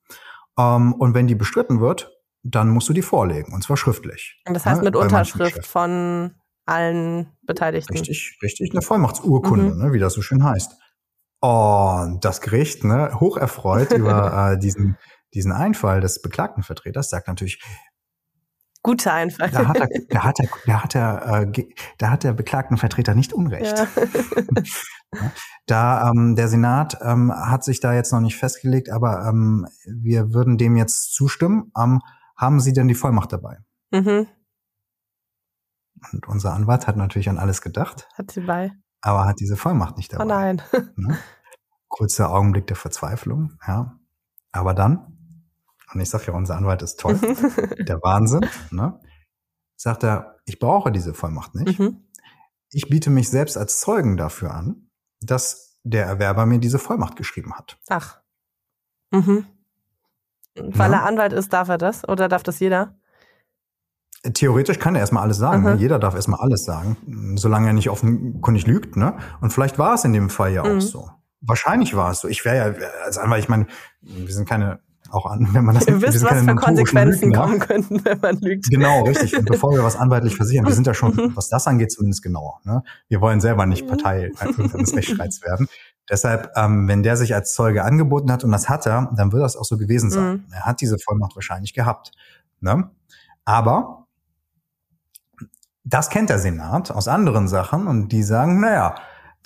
[0.59, 2.16] Ähm, und wenn die bestritten wird,
[2.51, 4.41] dann musst du die vorlegen, und zwar schriftlich.
[4.47, 7.93] Und das heißt ne, mit Unterschrift von allen Beteiligten.
[7.93, 9.83] Richtig, richtig, eine Vollmachtsurkunde, mhm.
[9.83, 10.77] ne, wie das so schön heißt.
[11.41, 14.99] Und das Gericht, ne, hocherfreut über äh, diesen,
[15.35, 17.61] diesen Einfall des Beklagtenvertreters, sagt natürlich,
[18.83, 19.51] Guter Einfall.
[19.51, 21.65] Da hat, er, da hat, er, da hat, er, äh,
[21.99, 23.77] da hat der Beklagtenvertreter nicht Unrecht.
[23.77, 23.89] Ja.
[25.67, 30.33] da ähm, der Senat ähm, hat sich da jetzt noch nicht festgelegt, aber ähm, wir
[30.33, 31.73] würden dem jetzt zustimmen.
[31.77, 32.01] Ähm,
[32.37, 33.59] haben Sie denn die Vollmacht dabei?
[33.91, 34.29] Mhm.
[36.13, 38.09] Und unser Anwalt hat natürlich an alles gedacht.
[38.15, 38.73] Hat sie bei.
[39.01, 40.25] Aber hat diese Vollmacht nicht dabei.
[40.25, 40.63] Oh nein.
[40.97, 41.19] Ne?
[41.89, 43.99] Kurzer Augenblick der Verzweiflung, ja.
[44.53, 45.43] Aber dann,
[45.93, 47.15] und ich sage ja, unser Anwalt ist toll,
[47.79, 49.01] der Wahnsinn, ne?
[49.77, 51.79] sagt er, ich brauche diese Vollmacht nicht.
[51.79, 52.05] Mhm.
[52.71, 57.55] Ich biete mich selbst als Zeugen dafür an, dass der Erwerber mir diese Vollmacht geschrieben
[57.55, 57.79] hat.
[57.89, 58.21] Ach.
[59.13, 59.47] Mhm.
[60.59, 60.99] Weil ja.
[60.99, 62.09] er Anwalt ist, darf er das?
[62.09, 62.95] Oder darf das jeder?
[64.33, 65.63] Theoretisch kann er erstmal alles sagen.
[65.63, 65.75] Ne?
[65.77, 66.97] Jeder darf erstmal alles sagen,
[67.37, 68.97] solange er nicht offenkundig lügt.
[68.97, 69.17] Ne?
[69.41, 70.81] Und vielleicht war es in dem Fall ja auch mhm.
[70.81, 71.11] so.
[71.43, 72.29] Wahrscheinlich war es so.
[72.29, 73.67] Ich wäre ja als Anwalt, ich meine,
[74.01, 77.59] wir sind keine auch an, wenn man das Ihr wisst, was für Konsequenzen Lügen, kommen
[77.59, 78.69] könnten, wenn man lügt.
[78.71, 79.37] Genau, richtig.
[79.37, 81.37] Und bevor wir was anwaltlich versichern, wir sind ja schon, mhm.
[81.37, 82.61] was das angeht, zumindest genauer.
[82.65, 82.83] Ne?
[83.09, 83.89] Wir wollen selber nicht mhm.
[83.89, 85.69] Partei eines Rechtsstreits werden.
[86.09, 89.43] Deshalb, ähm, wenn der sich als Zeuge angeboten hat und das hat er, dann wird
[89.43, 90.25] das auch so gewesen sein.
[90.25, 90.45] Mhm.
[90.53, 92.13] Er hat diese Vollmacht wahrscheinlich gehabt.
[92.61, 92.91] Ne?
[93.45, 94.07] Aber
[95.85, 98.97] das kennt der Senat aus anderen Sachen und die sagen, naja,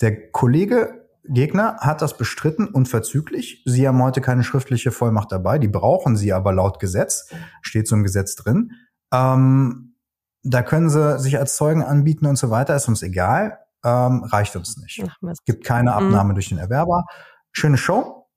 [0.01, 3.61] der Kollege Gegner hat das bestritten unverzüglich.
[3.65, 7.29] Sie haben heute keine schriftliche Vollmacht dabei, die brauchen sie aber laut Gesetz,
[7.61, 8.71] steht so im Gesetz drin.
[9.13, 9.95] Ähm,
[10.43, 14.55] da können sie sich als Zeugen anbieten und so weiter, ist uns egal, ähm, reicht
[14.55, 15.03] uns nicht.
[15.29, 16.35] Es gibt keine Abnahme mhm.
[16.35, 17.05] durch den Erwerber.
[17.51, 18.27] Schöne Show,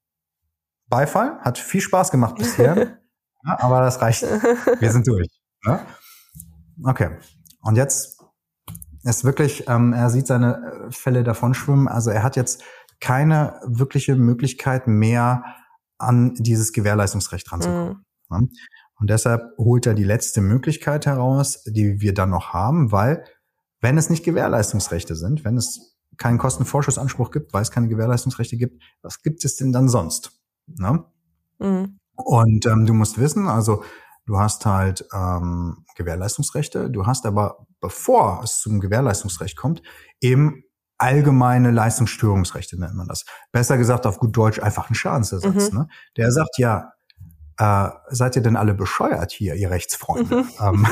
[0.89, 2.77] Beifall, hat viel Spaß gemacht bisher,
[3.47, 4.23] ja, aber das reicht.
[4.23, 5.29] Wir sind durch.
[5.65, 5.81] Ne?
[6.85, 7.11] Okay,
[7.61, 8.21] und jetzt
[9.05, 11.89] ist wirklich, ähm, er sieht seine äh, Fälle davonschwimmen.
[11.89, 12.63] Also er hat jetzt
[13.01, 15.45] keine wirkliche Möglichkeit mehr
[15.99, 18.05] an dieses Gewährleistungsrecht ranzukommen.
[18.31, 18.51] Mhm.
[19.01, 23.25] Und deshalb holt er die letzte Möglichkeit heraus, die wir dann noch haben, weil
[23.85, 28.83] wenn es nicht Gewährleistungsrechte sind, wenn es keinen Kostenvorschussanspruch gibt, weil es keine Gewährleistungsrechte gibt,
[29.03, 30.33] was gibt es denn dann sonst?
[30.67, 31.05] Ne?
[31.59, 31.99] Mhm.
[32.15, 33.85] Und ähm, du musst wissen, also
[34.25, 39.83] du hast halt ähm, Gewährleistungsrechte, du hast aber bevor es zum Gewährleistungsrecht kommt,
[40.23, 40.63] eben
[40.97, 43.27] allgemeine Leistungsstörungsrechte nennt man das.
[43.53, 45.73] Besser gesagt auf gut Deutsch einfach ein Schadensersatz.
[45.73, 45.79] Mhm.
[45.79, 45.89] Ne?
[46.17, 46.94] Der sagt ja,
[47.59, 50.43] äh, seid ihr denn alle bescheuert hier, ihr Rechtsfreunde?
[50.43, 50.49] Mhm.
[50.61, 50.87] Ähm,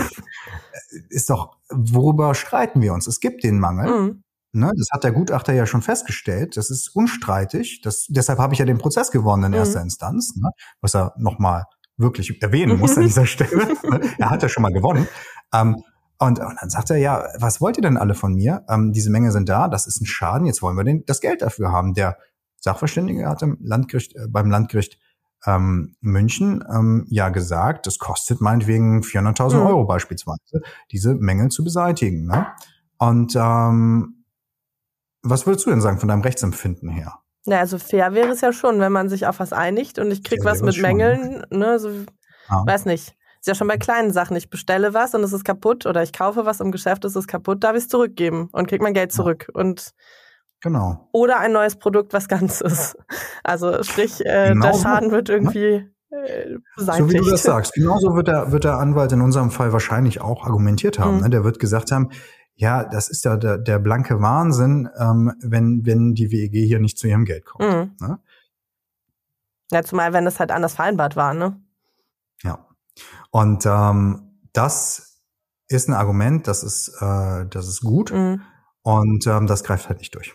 [1.09, 3.07] ist doch, worüber streiten wir uns?
[3.07, 3.91] Es gibt den Mangel.
[3.91, 4.25] Mhm.
[4.55, 6.59] Ne, das hat der Gutachter ja schon festgestellt.
[6.59, 7.81] Das ist unstreitig.
[7.83, 9.87] Das, deshalb habe ich ja den Prozess gewonnen in erster mhm.
[9.87, 10.51] Instanz, ne,
[10.83, 11.65] was er nochmal
[11.97, 13.77] wirklich erwähnen muss an dieser Stelle.
[14.19, 15.09] er hat ja schon mal gewonnen.
[15.55, 15.83] Ähm,
[16.19, 18.65] und, und dann sagt er, ja, was wollt ihr denn alle von mir?
[18.69, 21.43] Ähm, diese Menge sind da, das ist ein Schaden, jetzt wollen wir den, das Geld
[21.43, 21.95] dafür haben.
[21.95, 22.19] Der
[22.61, 24.99] Sachverständige hat im Landgericht, äh, beim Landgericht
[25.47, 29.67] ähm, München ähm, ja gesagt, das kostet meinetwegen 400.000 mhm.
[29.67, 32.27] Euro beispielsweise, diese Mängel zu beseitigen.
[32.27, 32.47] Ne?
[32.99, 34.25] Und ähm,
[35.23, 37.19] was würdest du denn sagen von deinem Rechtsempfinden her?
[37.45, 40.23] Ja, also fair wäre es ja schon, wenn man sich auf was einigt und ich
[40.23, 41.91] krieg ja, was mit Mängeln, ne, so,
[42.49, 42.65] ah.
[42.67, 43.17] weiß nicht.
[43.41, 44.37] Ist ja schon bei kleinen Sachen.
[44.37, 47.27] Ich bestelle was und es ist kaputt oder ich kaufe was im Geschäft, es ist
[47.27, 49.51] kaputt, darf ich es zurückgeben und krieg mein Geld zurück.
[49.53, 49.61] Ja.
[49.61, 49.93] Und
[50.63, 51.09] Genau.
[51.13, 52.97] Oder ein neues Produkt, was ganz ist.
[53.43, 57.73] Also sprich, äh, genau der Schaden wird irgendwie äh, So wie du das sagst.
[57.75, 61.17] Genauso wird der, wird der Anwalt in unserem Fall wahrscheinlich auch argumentiert haben.
[61.17, 61.23] Mhm.
[61.23, 61.31] Ne?
[61.31, 62.11] Der wird gesagt haben,
[62.55, 66.97] ja, das ist ja der, der blanke Wahnsinn, ähm, wenn, wenn die WEG hier nicht
[66.97, 67.65] zu ihrem Geld kommt.
[67.65, 67.97] Mhm.
[68.01, 68.19] Ne?
[69.73, 71.61] Ja, zumal wenn das halt anders vereinbart war, ne?
[72.43, 72.67] Ja.
[73.31, 75.19] Und ähm, das
[75.67, 78.43] ist ein Argument, das ist, äh, das ist gut mhm.
[78.83, 80.35] Und ähm, das greift halt nicht durch.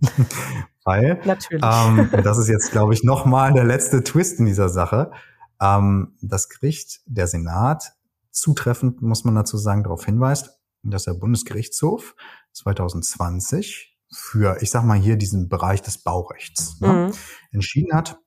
[0.84, 1.64] Weil, Natürlich.
[1.64, 5.12] Ähm, das ist jetzt, glaube ich, nochmal der letzte Twist in dieser Sache.
[5.60, 7.92] Ähm, das Gericht, der Senat,
[8.30, 12.14] zutreffend, muss man dazu sagen, darauf hinweist, dass der Bundesgerichtshof
[12.52, 17.12] 2020 für, ich sag mal hier, diesen Bereich des Baurechts ne, mhm.
[17.52, 18.18] entschieden hat,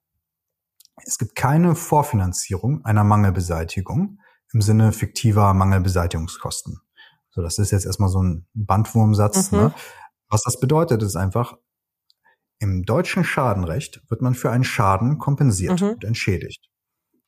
[1.05, 4.19] es gibt keine Vorfinanzierung einer Mangelbeseitigung
[4.53, 6.82] im Sinne fiktiver Mangelbeseitigungskosten.
[7.33, 9.51] So, das ist jetzt erstmal so ein Bandwurmsatz.
[9.51, 9.57] Mhm.
[9.57, 9.73] Ne?
[10.29, 11.57] Was das bedeutet, ist einfach,
[12.59, 15.89] im deutschen Schadenrecht wird man für einen Schaden kompensiert mhm.
[15.89, 16.69] und entschädigt.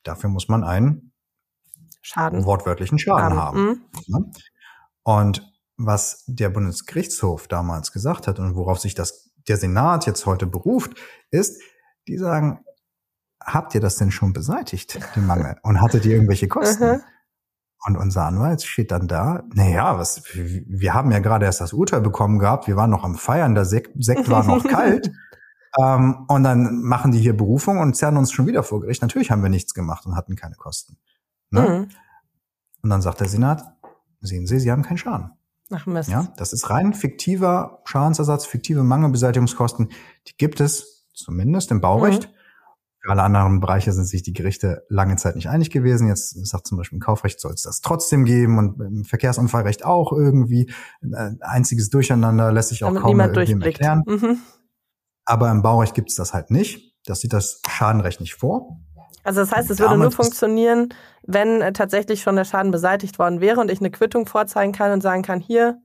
[0.04, 1.12] Dafür muss man einen
[2.02, 2.46] Schaden.
[2.46, 3.68] wortwörtlichen Schaden haben.
[3.68, 3.82] Mhm.
[4.08, 4.32] Ne?
[5.04, 10.46] Und was der Bundesgerichtshof damals gesagt hat und worauf sich das, der Senat jetzt heute
[10.46, 10.94] beruft,
[11.32, 11.62] ist,
[12.08, 12.64] die sagen,
[13.42, 15.58] habt ihr das denn schon beseitigt, den Mangel?
[15.64, 17.04] Und hattet ihr irgendwelche Kosten?
[17.88, 22.02] Und unser Anwalt steht dann da, naja, was, wir haben ja gerade erst das Urteil
[22.02, 25.12] bekommen gehabt, wir waren noch am Feiern, der Sekt, Sekt war noch kalt.
[25.78, 29.04] Ähm, und dann machen die hier Berufung und zerren uns schon wieder vor Gericht.
[29.04, 30.98] Natürlich haben wir nichts gemacht und hatten keine Kosten.
[31.52, 31.62] Ne?
[31.62, 31.96] Mhm.
[32.82, 33.64] Und dann sagt der Senat,
[34.20, 35.32] sehen Sie, Sie haben keinen Schaden.
[35.72, 36.10] Ach Mist.
[36.10, 39.90] Ja, das ist rein fiktiver Schadensersatz, fiktive Mangelbeseitigungskosten.
[40.28, 42.30] Die gibt es zumindest im Baurecht.
[42.30, 42.35] Mhm
[43.08, 46.08] alle anderen Bereiche sind sich die Gerichte lange Zeit nicht einig gewesen.
[46.08, 50.12] Jetzt sagt zum Beispiel im Kaufrecht soll es das trotzdem geben und im Verkehrsunfallrecht auch
[50.12, 50.72] irgendwie.
[51.02, 54.04] Ein einziges Durcheinander lässt sich auch Damit kaum mehr erklären.
[54.06, 54.40] Mhm.
[55.26, 56.96] Aber im Baurecht gibt es das halt nicht.
[57.06, 58.80] Das sieht das Schadenrecht nicht vor.
[59.24, 60.90] Also das heißt, es würde nur funktionieren,
[61.24, 64.92] wenn äh, tatsächlich schon der Schaden beseitigt worden wäre und ich eine Quittung vorzeigen kann
[64.92, 65.82] und sagen kann, hier,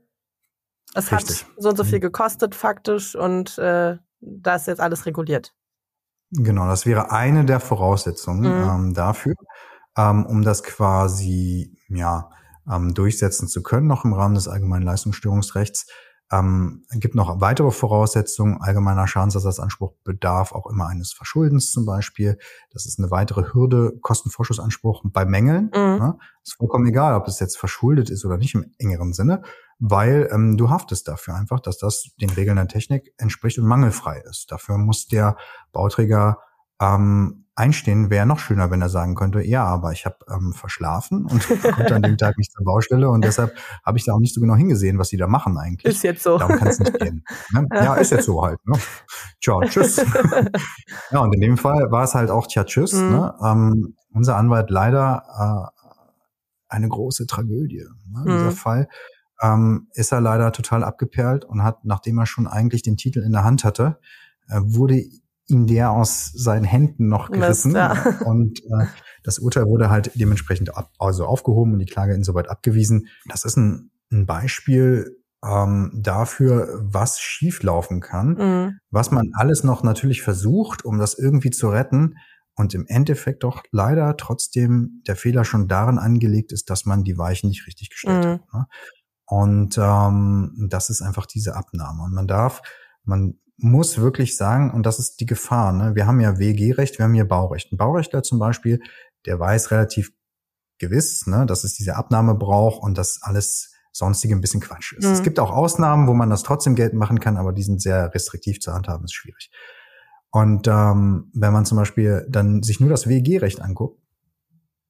[0.94, 1.44] es Richtig.
[1.44, 2.02] hat so und so viel mhm.
[2.02, 5.54] gekostet faktisch und äh, da ist jetzt alles reguliert.
[6.32, 8.68] Genau, das wäre eine der Voraussetzungen mhm.
[8.68, 9.34] ähm, dafür,
[9.96, 12.30] ähm, um das quasi ja
[12.70, 15.86] ähm, durchsetzen zu können, noch im Rahmen des allgemeinen Leistungsstörungsrechts.
[16.32, 18.60] Ähm, gibt noch weitere Voraussetzungen.
[18.60, 22.38] Allgemeiner Schadensersatzanspruch bedarf auch immer eines Verschuldens zum Beispiel.
[22.72, 23.98] Das ist eine weitere Hürde.
[24.00, 25.70] Kostenvorschussanspruch bei Mängeln.
[25.74, 25.98] Mhm.
[25.98, 26.18] Ne?
[26.44, 29.42] Ist vollkommen egal, ob es jetzt verschuldet ist oder nicht im engeren Sinne,
[29.80, 34.22] weil ähm, du haftest dafür einfach, dass das den Regeln der Technik entspricht und mangelfrei
[34.28, 34.52] ist.
[34.52, 35.36] Dafür muss der
[35.72, 36.38] Bauträger
[36.80, 41.26] ähm, einstehen, wäre noch schöner, wenn er sagen könnte, ja, aber ich habe ähm, verschlafen
[41.26, 44.34] und konnte an dem Tag nicht zur Baustelle und deshalb habe ich da auch nicht
[44.34, 45.94] so genau hingesehen, was die da machen eigentlich.
[45.94, 46.38] Ist jetzt so.
[46.38, 47.24] Darum kann es nicht gehen.
[47.52, 47.68] Ne?
[47.80, 48.58] Ja, ist jetzt so halt.
[48.66, 48.78] Ne?
[49.40, 49.96] Tja, tschüss.
[51.10, 52.94] ja, und in dem Fall war es halt auch, tja, tschüss.
[52.94, 53.10] Mhm.
[53.10, 53.34] Ne?
[53.44, 55.82] Ähm, unser Anwalt leider äh,
[56.68, 57.84] eine große Tragödie.
[58.10, 58.20] Ne?
[58.20, 58.24] Mhm.
[58.24, 58.88] Dieser Fall
[59.42, 63.32] ähm, ist er leider total abgeperlt und hat, nachdem er schon eigentlich den Titel in
[63.32, 63.98] der Hand hatte,
[64.48, 65.02] äh, wurde
[65.50, 67.72] ihm der aus seinen Händen noch gerissen.
[67.72, 68.20] Mist, ja.
[68.24, 68.86] Und äh,
[69.22, 73.08] das Urteil wurde halt dementsprechend ab, also aufgehoben und die Klage insoweit abgewiesen.
[73.26, 78.78] Das ist ein, ein Beispiel ähm, dafür, was schieflaufen kann, mhm.
[78.90, 82.16] was man alles noch natürlich versucht, um das irgendwie zu retten.
[82.56, 87.16] Und im Endeffekt doch leider trotzdem der Fehler schon darin angelegt ist, dass man die
[87.16, 88.30] Weichen nicht richtig gestellt mhm.
[88.30, 88.52] hat.
[88.52, 88.66] Ne?
[89.24, 92.02] Und ähm, das ist einfach diese Abnahme.
[92.02, 92.60] Und man darf,
[93.04, 95.94] man muss wirklich sagen, und das ist die Gefahr, ne?
[95.94, 97.72] wir haben ja WG-Recht, wir haben hier Baurecht.
[97.72, 98.80] Ein Baurechtler zum Beispiel,
[99.26, 100.12] der weiß relativ
[100.78, 105.04] gewiss, ne, dass es diese Abnahme braucht und dass alles sonstige ein bisschen Quatsch ist.
[105.04, 105.12] Mhm.
[105.12, 108.12] Es gibt auch Ausnahmen, wo man das trotzdem Geld machen kann, aber die sind sehr
[108.14, 109.50] restriktiv zu handhaben, ist schwierig.
[110.30, 114.00] Und ähm, wenn man zum Beispiel dann sich nur das WG-Recht anguckt,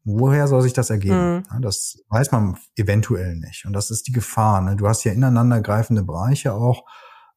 [0.05, 1.45] woher soll sich das ergeben?
[1.51, 1.63] Mhm.
[1.63, 3.65] Das weiß man eventuell nicht.
[3.67, 4.61] Und das ist die Gefahr.
[4.61, 4.77] Ne?
[4.77, 6.85] Du hast ja ineinandergreifende Bereiche auch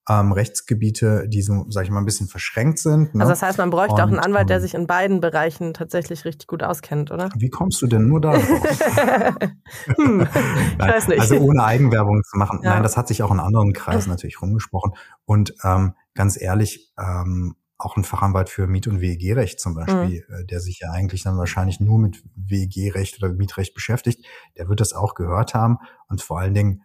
[0.10, 3.16] ähm, Rechtsgebiete, die so, sag ich mal, ein bisschen verschränkt sind.
[3.16, 3.22] Ne?
[3.22, 5.74] Also das heißt, man bräuchte Und, auch einen Anwalt, der ähm, sich in beiden Bereichen
[5.74, 7.30] tatsächlich richtig gut auskennt, oder?
[7.36, 8.44] Wie kommst du denn nur da drauf?
[9.96, 10.28] hm,
[10.74, 11.22] ich weiß nicht.
[11.22, 12.60] Also ohne Eigenwerbung zu machen.
[12.64, 12.72] Ja.
[12.72, 14.92] Nein, das hat sich auch in anderen Kreisen natürlich rumgesprochen.
[15.26, 20.48] Und ähm, ganz ehrlich, ähm, auch ein Fachanwalt für Miet- und WEG-Recht zum Beispiel, mhm.
[20.48, 24.26] der sich ja eigentlich dann wahrscheinlich nur mit WEG-Recht oder Mietrecht beschäftigt,
[24.58, 25.80] der wird das auch gehört haben.
[26.08, 26.84] Und vor allen Dingen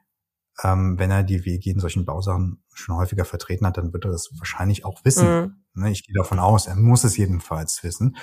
[0.63, 4.11] ähm, wenn er die WG in solchen Bausachen schon häufiger vertreten hat, dann wird er
[4.11, 5.29] das wahrscheinlich auch wissen.
[5.29, 5.65] Mhm.
[5.75, 8.17] Ne, ich gehe davon aus, er muss es jedenfalls wissen.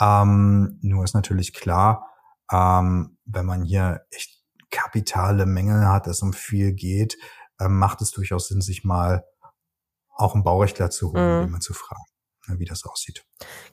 [0.00, 2.06] Ähm, nur ist natürlich klar,
[2.50, 7.16] ähm, wenn man hier echt kapitale Mängel hat, es um viel geht,
[7.60, 9.24] ähm, macht es durchaus Sinn, sich mal
[10.14, 11.52] auch einen Baurechtler zu holen, mhm.
[11.52, 12.04] mal zu fragen,
[12.48, 13.24] ne, wie das aussieht.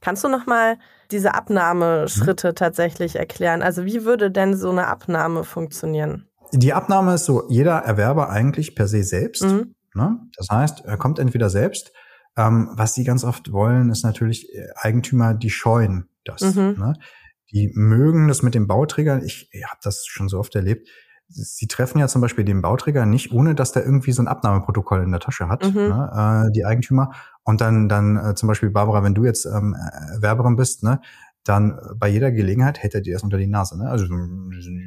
[0.02, 0.78] Kannst du noch mal
[1.12, 2.56] diese Abnahmeschritte mhm.
[2.56, 3.62] tatsächlich erklären?
[3.62, 6.28] Also wie würde denn so eine Abnahme funktionieren?
[6.52, 9.43] Die Abnahme ist so jeder Erwerber eigentlich per se selbst.
[9.43, 9.75] Mhm.
[9.93, 10.19] Ne?
[10.38, 11.91] Das heißt, er kommt entweder selbst.
[12.38, 16.56] Ähm, was sie ganz oft wollen, ist natürlich äh, Eigentümer, die scheuen das.
[16.56, 16.75] Mhm.
[16.78, 16.93] Ne?
[17.52, 19.23] Die mögen das mit dem Bauträger.
[19.23, 20.88] Ich, ich habe das schon so oft erlebt.
[21.28, 25.04] Sie treffen ja zum Beispiel den Bauträger nicht, ohne dass der irgendwie so ein Abnahmeprotokoll
[25.04, 25.89] in der Tasche hat, mhm.
[25.89, 27.12] ne, äh, die Eigentümer.
[27.43, 29.75] Und dann, dann äh, zum Beispiel, Barbara, wenn du jetzt ähm,
[30.13, 31.02] Erwerberin bist, ne,
[31.45, 33.78] dann bei jeder Gelegenheit hält er dir das unter die Nase.
[33.78, 33.89] Ne?
[33.89, 34.06] Also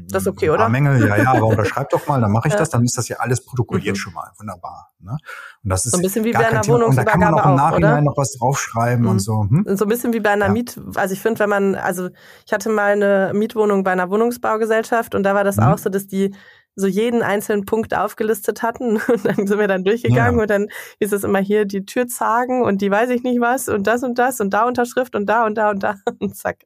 [0.09, 0.69] das ist okay, oder?
[0.69, 3.17] Mängel, ja, ja, aber unterschreib doch mal, dann mache ich das, dann ist das ja
[3.19, 4.01] alles protokolliert mhm.
[4.01, 4.31] schon mal.
[4.39, 4.91] Wunderbar.
[5.01, 5.17] Ne?
[5.65, 7.49] Und das ist so ein bisschen wie bei einer Wohnungsübergabe Und da kann man auch
[7.49, 8.03] im Nachhinein oder?
[8.03, 9.11] noch was draufschreiben mhm.
[9.11, 9.43] und so.
[9.49, 9.65] Hm?
[9.77, 10.53] So ein bisschen wie bei einer ja.
[10.53, 12.11] Miet, also ich finde, wenn man, also
[12.47, 15.65] ich hatte mal eine Mietwohnung bei einer Wohnungsbaugesellschaft und da war das mhm.
[15.65, 16.35] auch so, dass die
[16.75, 18.97] so jeden einzelnen Punkt aufgelistet hatten.
[19.09, 20.43] Und dann sind wir dann durchgegangen ja.
[20.43, 23.69] und dann ist es immer hier die Tür zagen und die weiß ich nicht was
[23.69, 26.59] und das und das und da Unterschrift und da und da und da und zack.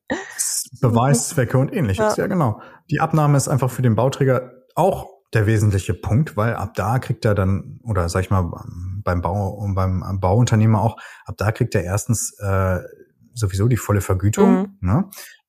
[0.81, 2.25] Beweiszwecke und ähnliches, ja.
[2.25, 2.61] ja genau.
[2.91, 7.25] Die Abnahme ist einfach für den Bauträger auch der wesentliche Punkt, weil ab da kriegt
[7.25, 8.51] er dann, oder sag ich mal,
[9.03, 12.81] beim Bau und beim Bauunternehmer auch, ab da kriegt er erstens äh,
[13.35, 14.61] sowieso die volle Vergütung.
[14.61, 14.77] Mhm.
[14.81, 15.05] Ne?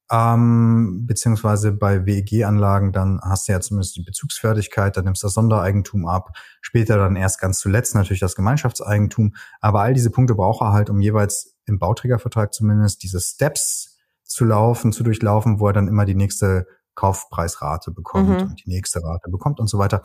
[0.10, 5.34] Ähm, beziehungsweise bei WEG-Anlagen, dann hast du ja zumindest die Bezugsfertigkeit, dann nimmst du das
[5.34, 9.36] Sondereigentum ab, später dann erst ganz zuletzt natürlich das Gemeinschaftseigentum.
[9.60, 14.46] Aber all diese Punkte braucht er halt, um jeweils im Bauträgervertrag zumindest diese Steps zu
[14.46, 18.36] laufen, zu durchlaufen, wo er dann immer die nächste Kaufpreisrate bekommt mhm.
[18.36, 20.02] und die nächste Rate bekommt und so weiter.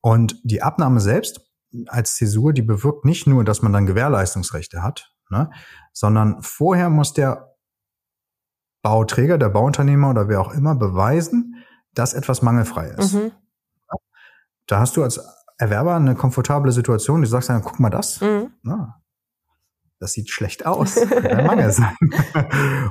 [0.00, 1.40] Und die Abnahme selbst
[1.86, 5.50] als Zäsur, die bewirkt nicht nur, dass man dann Gewährleistungsrechte hat, ne,
[5.92, 7.49] sondern vorher muss der
[8.82, 11.56] Bauträger, der Bauunternehmer oder wer auch immer beweisen,
[11.94, 13.14] dass etwas mangelfrei ist.
[13.14, 13.32] Mhm.
[14.66, 15.20] Da hast du als
[15.58, 18.20] Erwerber eine komfortable Situation, du sagst dann, guck mal das.
[18.20, 18.52] Mhm.
[18.64, 19.00] Ja,
[20.00, 21.94] das sieht schlecht aus, kann Mangel sein.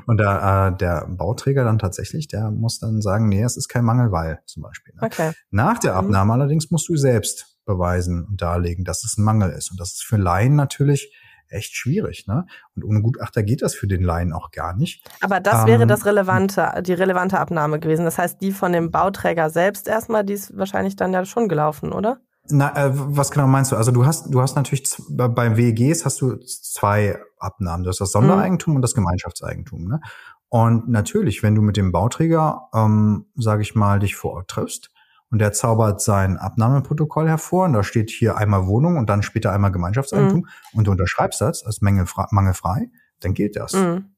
[0.06, 3.84] Und da, äh, der Bauträger dann tatsächlich, der muss dann sagen, nee, es ist kein
[3.84, 4.94] Mangel, weil zum Beispiel.
[4.94, 5.02] Ne?
[5.04, 5.32] Okay.
[5.50, 5.98] Nach der mhm.
[6.00, 6.42] Abnahme mhm.
[6.42, 9.72] allerdings musst du selbst beweisen und darlegen, dass es ein Mangel ist.
[9.72, 11.12] Und das ist für Laien natürlich
[11.50, 12.28] echt schwierig.
[12.28, 12.46] Ne?
[12.76, 15.04] Und ohne Gutachter geht das für den Laien auch gar nicht.
[15.22, 18.06] Aber das wäre ähm, das relevante, die relevante Abnahme gewesen.
[18.06, 21.92] Das heißt, die von dem Bauträger selbst erstmal, die ist wahrscheinlich dann ja schon gelaufen,
[21.92, 22.20] oder?
[22.52, 23.76] Na, äh, was genau meinst du?
[23.76, 27.84] Also du hast, du hast natürlich beim WEGs hast du zwei Abnahmen.
[27.84, 28.76] Du hast das Sondereigentum mhm.
[28.78, 29.88] und das Gemeinschaftseigentum.
[29.88, 30.02] Ne?
[30.50, 34.92] Und natürlich, wenn du mit dem Bauträger, ähm, sage ich mal, dich vor Ort triffst
[35.32, 39.52] und der zaubert sein Abnahmeprotokoll hervor und da steht hier einmal Wohnung und dann später
[39.52, 40.78] einmal Gemeinschaftseigentum mhm.
[40.78, 42.90] und du unterschreibst das als mangelfrei,
[43.20, 43.74] dann gilt das.
[43.74, 44.16] Mhm.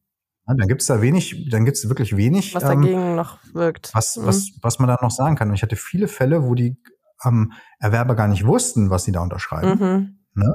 [0.47, 2.55] Ja, dann gibt's da wenig, dann gibt's wirklich wenig.
[2.55, 3.91] Was dagegen ähm, noch wirkt.
[3.93, 4.25] Was, mhm.
[4.25, 5.49] was, was man da noch sagen kann.
[5.49, 6.77] Und ich hatte viele Fälle, wo die
[7.23, 9.79] ähm, Erwerber gar nicht wussten, was sie da unterschreiben.
[9.79, 10.19] Mhm.
[10.33, 10.53] Ne?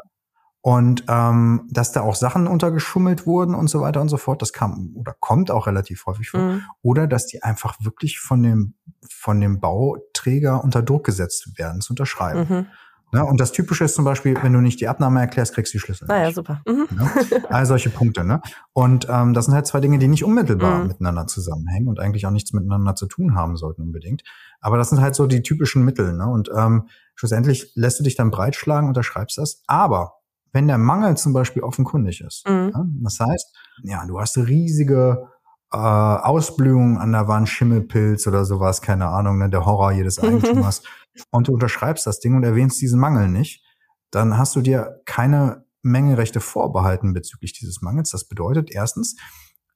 [0.66, 4.52] Und ähm, dass da auch Sachen untergeschummelt wurden und so weiter und so fort, das
[4.52, 6.40] kam oder kommt auch relativ häufig vor.
[6.40, 6.62] Mhm.
[6.82, 8.74] Oder dass die einfach wirklich von dem,
[9.08, 12.46] von dem Bauträger unter Druck gesetzt werden, zu unterschreiben.
[12.48, 12.66] Mhm.
[13.12, 13.24] Ne?
[13.24, 15.82] Und das Typische ist zum Beispiel, wenn du nicht die Abnahme erklärst, kriegst du die
[15.82, 16.10] Schlüssel.
[16.10, 16.62] Ah ja, super.
[16.66, 16.88] Mhm.
[16.90, 17.10] Ne?
[17.48, 18.24] All solche Punkte.
[18.24, 18.42] Ne?
[18.72, 20.88] Und ähm, das sind halt zwei Dinge, die nicht unmittelbar mhm.
[20.88, 24.24] miteinander zusammenhängen und eigentlich auch nichts miteinander zu tun haben sollten unbedingt.
[24.60, 26.12] Aber das sind halt so die typischen Mittel.
[26.12, 26.26] Ne?
[26.26, 29.62] Und ähm, schlussendlich lässt du dich dann breitschlagen, unterschreibst das.
[29.68, 30.14] Aber
[30.52, 32.70] wenn der Mangel zum Beispiel offenkundig ist, mhm.
[32.74, 35.28] ja, das heißt, ja, du hast riesige
[35.72, 40.82] äh, Ausblühung an der Wand, Schimmelpilz oder sowas, keine Ahnung, ne, der Horror jedes Eigentümers,
[41.30, 43.64] und du unterschreibst das Ding und erwähnst diesen Mangel nicht,
[44.10, 48.10] dann hast du dir keine Mängelrechte vorbehalten bezüglich dieses Mangels.
[48.10, 49.16] Das bedeutet erstens,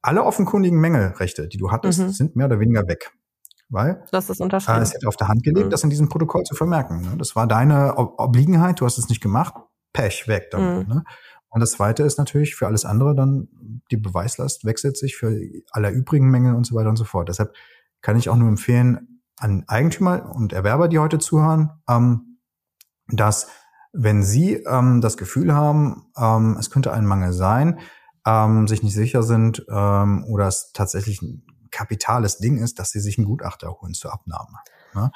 [0.01, 2.09] alle offenkundigen Mängelrechte, die du hattest, mhm.
[2.09, 3.11] sind mehr oder weniger weg.
[3.69, 4.41] Weil das ist.
[4.41, 5.69] Äh, es hätte auf der Hand gelegt, mhm.
[5.69, 7.01] das in diesem Protokoll zu vermerken.
[7.01, 7.15] Ne?
[7.17, 9.53] Das war deine Obliegenheit, du hast es nicht gemacht,
[9.93, 10.87] Pech, weg damit.
[10.87, 10.93] Mhm.
[10.93, 11.03] Ne?
[11.49, 13.49] Und das Zweite ist natürlich für alles andere dann,
[13.91, 15.37] die Beweislast wechselt sich für
[15.71, 17.27] alle übrigen Mängel und so weiter und so fort.
[17.27, 17.53] Deshalb
[18.01, 22.37] kann ich auch nur empfehlen an Eigentümer und Erwerber, die heute zuhören, ähm,
[23.07, 23.47] dass
[23.91, 27.79] wenn sie ähm, das Gefühl haben, ähm, es könnte ein Mangel sein,
[28.25, 32.99] ähm, sich nicht sicher sind ähm, oder es tatsächlich ein kapitales Ding ist, dass sie
[32.99, 34.57] sich einen Gutachter holen zur Abnahme.
[34.93, 35.11] Ne?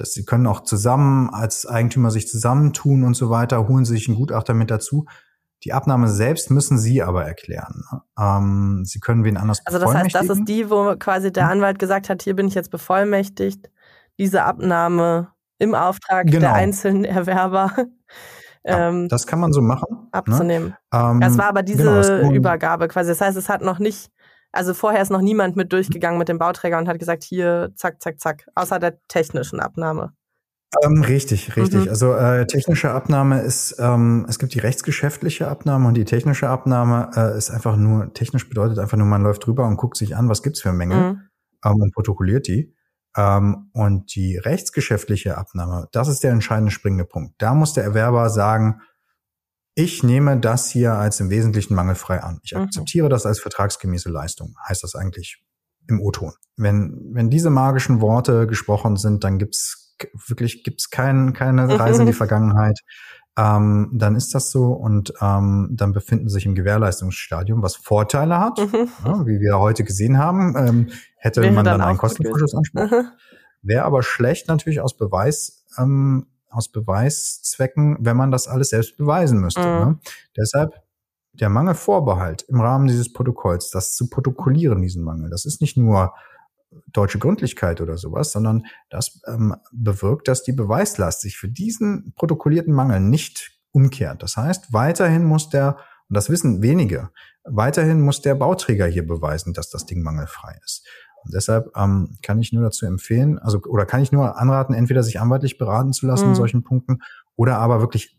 [0.00, 4.08] Dass sie können auch zusammen als Eigentümer sich zusammentun und so weiter, holen sie sich
[4.08, 5.06] einen Gutachter mit dazu.
[5.64, 7.82] Die Abnahme selbst müssen Sie aber erklären.
[7.90, 8.00] Ne?
[8.18, 11.52] Ähm, Sie können wen anders Also das heißt, das ist die, wo quasi der hm?
[11.52, 13.68] Anwalt gesagt hat, hier bin ich jetzt bevollmächtigt,
[14.18, 16.40] diese Abnahme im Auftrag genau.
[16.40, 17.72] der einzelnen Erwerber.
[18.64, 19.86] Ja, ähm, das kann man so machen.
[19.90, 20.08] Ne?
[20.12, 20.68] Abzunehmen.
[20.68, 20.76] Ne?
[20.92, 23.10] Ähm, das war aber diese genau, Übergabe quasi.
[23.10, 24.10] Das heißt, es hat noch nicht,
[24.52, 28.02] also vorher ist noch niemand mit durchgegangen mit dem Bauträger und hat gesagt, hier, zack,
[28.02, 30.12] zack, zack, außer der technischen Abnahme.
[30.82, 31.84] Ähm, richtig, richtig.
[31.84, 31.88] Mhm.
[31.88, 37.10] Also äh, technische Abnahme ist, ähm, es gibt die rechtsgeschäftliche Abnahme und die technische Abnahme
[37.16, 40.28] äh, ist einfach nur, technisch bedeutet einfach nur, man läuft drüber und guckt sich an,
[40.28, 41.20] was gibt's für Mängel mhm.
[41.64, 42.74] ähm, und protokolliert die.
[43.16, 47.34] Ähm, und die rechtsgeschäftliche Abnahme, das ist der entscheidende springende Punkt.
[47.38, 48.82] Da muss der Erwerber sagen,
[49.78, 52.40] ich nehme das hier als im Wesentlichen mangelfrei an.
[52.42, 52.62] Ich mhm.
[52.62, 55.40] akzeptiere das als vertragsgemäße Leistung, heißt das eigentlich
[55.88, 56.32] im O-Ton.
[56.56, 59.94] Wenn, wenn diese magischen Worte gesprochen sind, dann gibt's
[60.26, 62.80] wirklich gibt's kein, keine Reise in die Vergangenheit,
[63.36, 68.58] ähm, dann ist das so und ähm, dann befinden sich im Gewährleistungsstadium, was Vorteile hat,
[68.58, 68.88] mhm.
[69.04, 70.88] ja, wie wir heute gesehen haben, ähm,
[71.18, 72.90] hätte Wäre man dann, dann einen Kostenvorschussanspruch.
[72.90, 73.10] Mhm.
[73.62, 79.40] Wäre aber schlecht natürlich aus Beweis, ähm, aus Beweiszwecken, wenn man das alles selbst beweisen
[79.40, 79.60] müsste.
[79.60, 79.66] Mhm.
[79.66, 79.98] Ne?
[80.36, 80.82] Deshalb
[81.32, 86.14] der Mangelvorbehalt im Rahmen dieses Protokolls, das zu protokollieren, diesen Mangel, das ist nicht nur
[86.92, 92.74] deutsche Gründlichkeit oder sowas, sondern das ähm, bewirkt, dass die Beweislast sich für diesen protokollierten
[92.74, 94.22] Mangel nicht umkehrt.
[94.22, 95.76] Das heißt, weiterhin muss der,
[96.08, 97.10] und das wissen wenige,
[97.44, 100.86] weiterhin muss der Bauträger hier beweisen, dass das Ding mangelfrei ist.
[101.24, 105.20] Deshalb ähm, kann ich nur dazu empfehlen, also oder kann ich nur anraten, entweder sich
[105.20, 106.30] anwaltlich beraten zu lassen mhm.
[106.30, 106.98] in solchen Punkten
[107.36, 108.18] oder aber wirklich,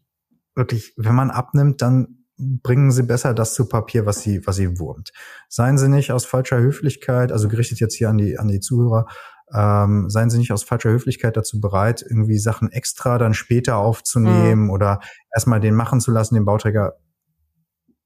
[0.55, 4.79] wirklich, wenn man abnimmt, dann bringen Sie besser das zu Papier, was Sie, was Sie
[4.79, 5.11] wurmt.
[5.49, 9.07] Seien Sie nicht aus falscher Höflichkeit, also gerichtet jetzt hier an die, an die Zuhörer,
[9.53, 14.65] ähm, seien Sie nicht aus falscher Höflichkeit dazu bereit, irgendwie Sachen extra dann später aufzunehmen
[14.65, 14.69] mhm.
[14.69, 14.99] oder
[15.33, 16.93] erstmal den machen zu lassen, den Bauträger.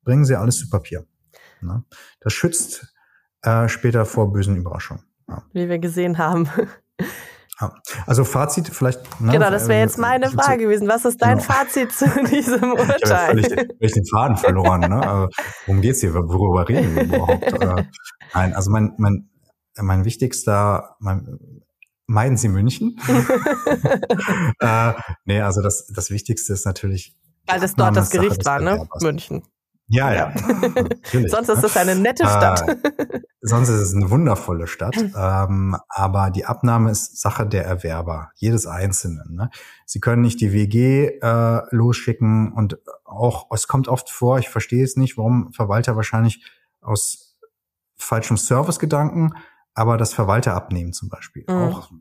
[0.03, 1.05] Bringen Sie alles zu Papier.
[1.61, 1.83] Ne?
[2.19, 2.92] Das schützt
[3.43, 5.03] äh, später vor bösen Überraschungen.
[5.29, 5.43] Ja.
[5.53, 6.49] Wie wir gesehen haben.
[7.61, 7.73] Ja.
[8.07, 9.21] Also Fazit vielleicht.
[9.21, 10.87] Ne, genau, das wäre jetzt meine Frage gewesen.
[10.87, 11.53] Was ist dein genau.
[11.53, 13.39] Fazit zu diesem Urteil?
[13.39, 14.81] Ich habe völlig den Faden verloren.
[14.81, 15.07] Ne?
[15.07, 15.29] Also,
[15.67, 16.13] worum geht's hier?
[16.13, 17.53] Worüber reden wir überhaupt?
[17.63, 17.83] Äh,
[18.33, 19.29] nein, also mein, mein
[19.81, 21.39] mein wichtigster, mein,
[22.05, 22.99] meiden Sie München?
[24.59, 24.93] äh,
[25.25, 27.15] nee, also das, das Wichtigste ist natürlich.
[27.47, 28.87] Weil das dort das Gericht war, ne?
[29.01, 29.43] München.
[29.93, 30.33] Ja, ja.
[31.27, 32.67] sonst ist es eine nette Stadt.
[32.67, 34.95] Äh, sonst ist es eine wundervolle Stadt.
[35.15, 39.35] ähm, aber die Abnahme ist Sache der Erwerber, jedes Einzelnen.
[39.35, 39.51] Ne?
[39.85, 44.83] Sie können nicht die WG äh, losschicken und auch, es kommt oft vor, ich verstehe
[44.83, 46.43] es nicht, warum Verwalter wahrscheinlich
[46.81, 47.37] aus
[47.95, 49.35] falschem Servicegedanken,
[49.75, 51.45] aber das Verwalter abnehmen zum Beispiel.
[51.47, 51.55] Mhm.
[51.55, 51.91] Auch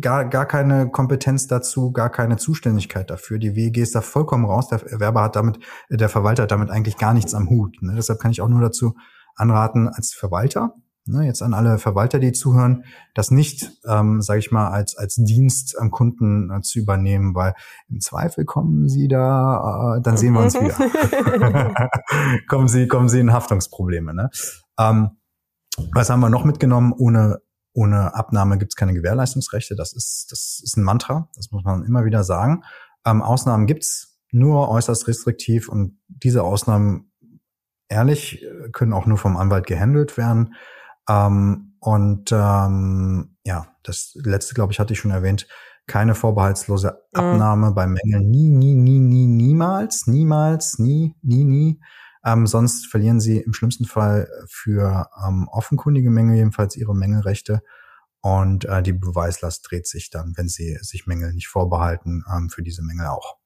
[0.00, 3.38] gar, gar keine Kompetenz dazu, gar keine Zuständigkeit dafür.
[3.38, 4.68] Die WEG ist da vollkommen raus.
[4.68, 5.58] Der Erwerber hat damit,
[5.88, 7.80] der Verwalter hat damit eigentlich gar nichts am Hut.
[7.80, 7.94] Ne?
[7.96, 8.94] Deshalb kann ich auch nur dazu
[9.36, 10.74] anraten, als Verwalter,
[11.06, 15.16] ne, jetzt an alle Verwalter, die zuhören, das nicht, ähm, sage ich mal, als, als
[15.16, 17.54] Dienst am Kunden äh, zu übernehmen, weil
[17.88, 20.74] im Zweifel kommen sie da, äh, dann sehen wir uns wieder.
[22.48, 24.14] kommen sie, kommen sie in Haftungsprobleme.
[24.14, 24.30] Ne?
[24.78, 25.10] Ähm,
[25.92, 26.92] was haben wir noch mitgenommen?
[26.92, 27.40] Ohne
[27.72, 29.76] ohne Abnahme gibt es keine Gewährleistungsrechte.
[29.76, 32.62] Das ist, das ist ein Mantra, das muss man immer wieder sagen.
[33.06, 37.12] Ähm, Ausnahmen gibt's nur äußerst restriktiv und diese Ausnahmen,
[37.88, 40.54] ehrlich, können auch nur vom Anwalt gehandelt werden.
[41.08, 45.46] Ähm, und ähm, ja, das letzte, glaube ich, hatte ich schon erwähnt,
[45.86, 47.20] keine vorbehaltslose mhm.
[47.20, 47.74] Abnahme mhm.
[47.74, 48.30] bei Mängeln.
[48.30, 51.80] Nie, nie, nie, nie, niemals, niemals, nie, nie, nie.
[52.24, 57.62] Ähm, sonst verlieren sie im schlimmsten Fall für ähm, offenkundige Mängel jedenfalls ihre Mängelrechte.
[58.20, 62.62] Und äh, die Beweislast dreht sich dann, wenn sie sich Mängel nicht vorbehalten, ähm, für
[62.62, 63.36] diese Mängel auch.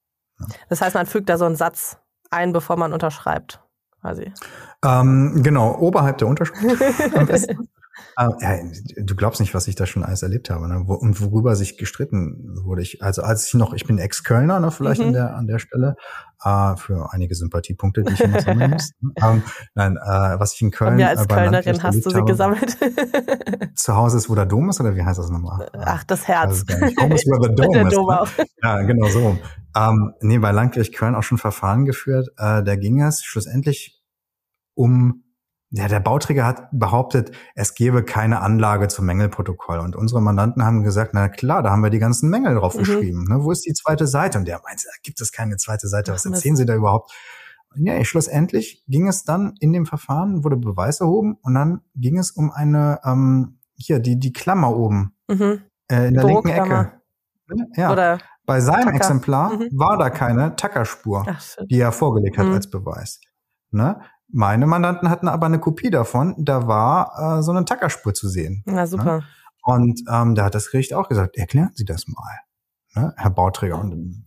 [0.41, 0.47] Ja.
[0.69, 1.99] Das heißt, man fügt da so einen Satz
[2.31, 3.63] ein, bevor man unterschreibt,
[4.01, 4.33] quasi.
[4.85, 6.65] Ähm, genau, oberhalb der Unterschrift
[7.15, 7.69] am besten.
[8.17, 8.59] Ah, ja,
[8.97, 10.81] du glaubst nicht, was ich da schon alles erlebt habe ne?
[10.81, 12.83] und worüber sich gestritten wurde.
[12.83, 15.09] Ich, also als ich noch, ich bin Ex-Kölner, ne, vielleicht mhm.
[15.09, 15.97] an der an der Stelle
[16.45, 18.93] äh, für einige Sympathiepunkte, die ich immer sammeln muss.
[19.23, 19.43] ähm,
[19.75, 22.77] nein, äh, was ich in Köln ja, als äh, Kölnerin hast du sie habe, gesammelt.
[23.75, 25.69] zu Hause ist, wo der Dom ist, oder wie heißt das nochmal?
[25.79, 26.65] Ach, das Herz.
[27.01, 27.95] Home is where the Dome der ist.
[27.95, 28.47] Dom ne?
[28.63, 29.39] Ja, genau so.
[29.77, 32.29] Ähm, nee, bei Landgericht Köln auch schon Verfahren geführt.
[32.37, 34.01] Äh, da ging es schlussendlich
[34.75, 35.24] um
[35.77, 39.81] ja, der Bauträger hat behauptet, es gebe keine Anlage zum Mängelprotokoll.
[39.81, 42.79] Und unsere Mandanten haben gesagt, na klar, da haben wir die ganzen Mängel drauf mhm.
[42.79, 43.25] geschrieben.
[43.29, 44.39] Ne, wo ist die zweite Seite?
[44.39, 46.13] Und der meinte, da gibt es keine zweite Seite.
[46.13, 47.13] Was erzählen Sie da überhaupt?
[47.75, 52.19] Und ja, schlussendlich ging es dann in dem Verfahren, wurde Beweis erhoben und dann ging
[52.19, 55.63] es um eine, ähm, hier, die, die Klammer oben mhm.
[55.91, 56.93] äh, in der linken Ecke.
[57.75, 57.91] Ja.
[57.91, 58.97] Oder Bei seinem Tacker.
[58.97, 59.71] Exemplar mhm.
[59.73, 61.27] war da keine Tackerspur,
[61.69, 62.53] die er vorgelegt hat mhm.
[62.53, 63.21] als Beweis.
[63.73, 64.01] Ne?
[64.37, 68.65] Meine Mandanten hatten aber eine Kopie davon, da war äh, so eine Tackerspur zu sehen.
[68.67, 68.87] Na ne?
[68.89, 69.19] super.
[69.19, 69.25] Ne?
[69.63, 72.41] Und ähm, da hat das Gericht auch gesagt, erklären Sie das mal,
[72.97, 73.79] ne, Herr Bauträger.
[73.79, 74.25] Und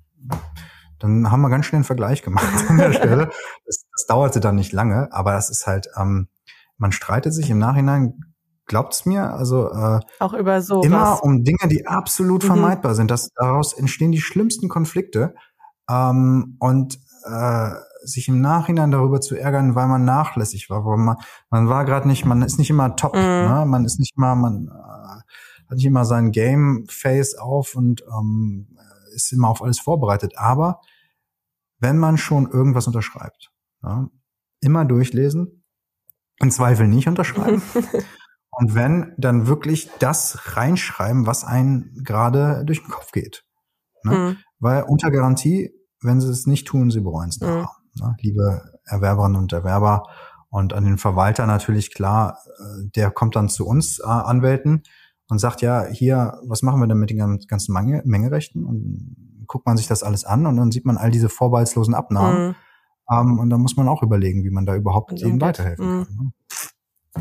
[1.00, 3.26] dann haben wir ganz schnell einen Vergleich gemacht an der Stelle.
[3.66, 6.30] Das, das dauerte dann nicht lange, aber das ist halt, ähm,
[6.78, 8.14] man streitet sich im Nachhinein,
[8.66, 12.48] glaubt's mir, also äh, auch über so immer um Dinge, die absolut mhm.
[12.48, 13.12] vermeidbar sind.
[13.12, 15.36] Das, daraus entstehen die schlimmsten Konflikte.
[15.90, 17.72] Ähm, und äh,
[18.08, 21.18] sich im Nachhinein darüber zu ärgern, weil man nachlässig war, weil man,
[21.50, 23.22] man war gerade nicht, man ist nicht immer top, mhm.
[23.22, 23.66] ne?
[23.68, 28.78] man ist nicht immer, man äh, hat nicht immer sein Game Face auf und ähm,
[29.14, 30.38] ist immer auf alles vorbereitet.
[30.38, 30.80] Aber
[31.80, 33.52] wenn man schon irgendwas unterschreibt,
[33.84, 34.10] ja,
[34.62, 35.64] immer durchlesen,
[36.40, 37.62] im Zweifel nicht unterschreiben.
[38.52, 43.44] und wenn, dann wirklich das reinschreiben, was einen gerade durch den Kopf geht.
[44.04, 44.12] Ne?
[44.12, 44.38] Mhm.
[44.60, 47.64] Weil unter Garantie, wenn sie es nicht tun, sie bereuen es nachher.
[47.64, 50.04] Mhm ne, liebe Erwerberinnen und Erwerber.
[50.50, 54.84] Und an den Verwalter natürlich klar, äh, der kommt dann zu uns äh, Anwälten
[55.30, 58.66] und sagt, ja, hier, was machen wir denn mit den ganzen Menge, Mengerechten?
[58.66, 62.50] Und guckt man sich das alles an und dann sieht man all diese vorbehaltslosen Abnahmen.
[62.50, 62.56] Mhm.
[63.12, 66.06] Ähm, und da muss man auch überlegen, wie man da überhaupt ihnen weiterhelfen mhm.
[66.06, 66.16] kann.
[66.16, 66.32] Ne?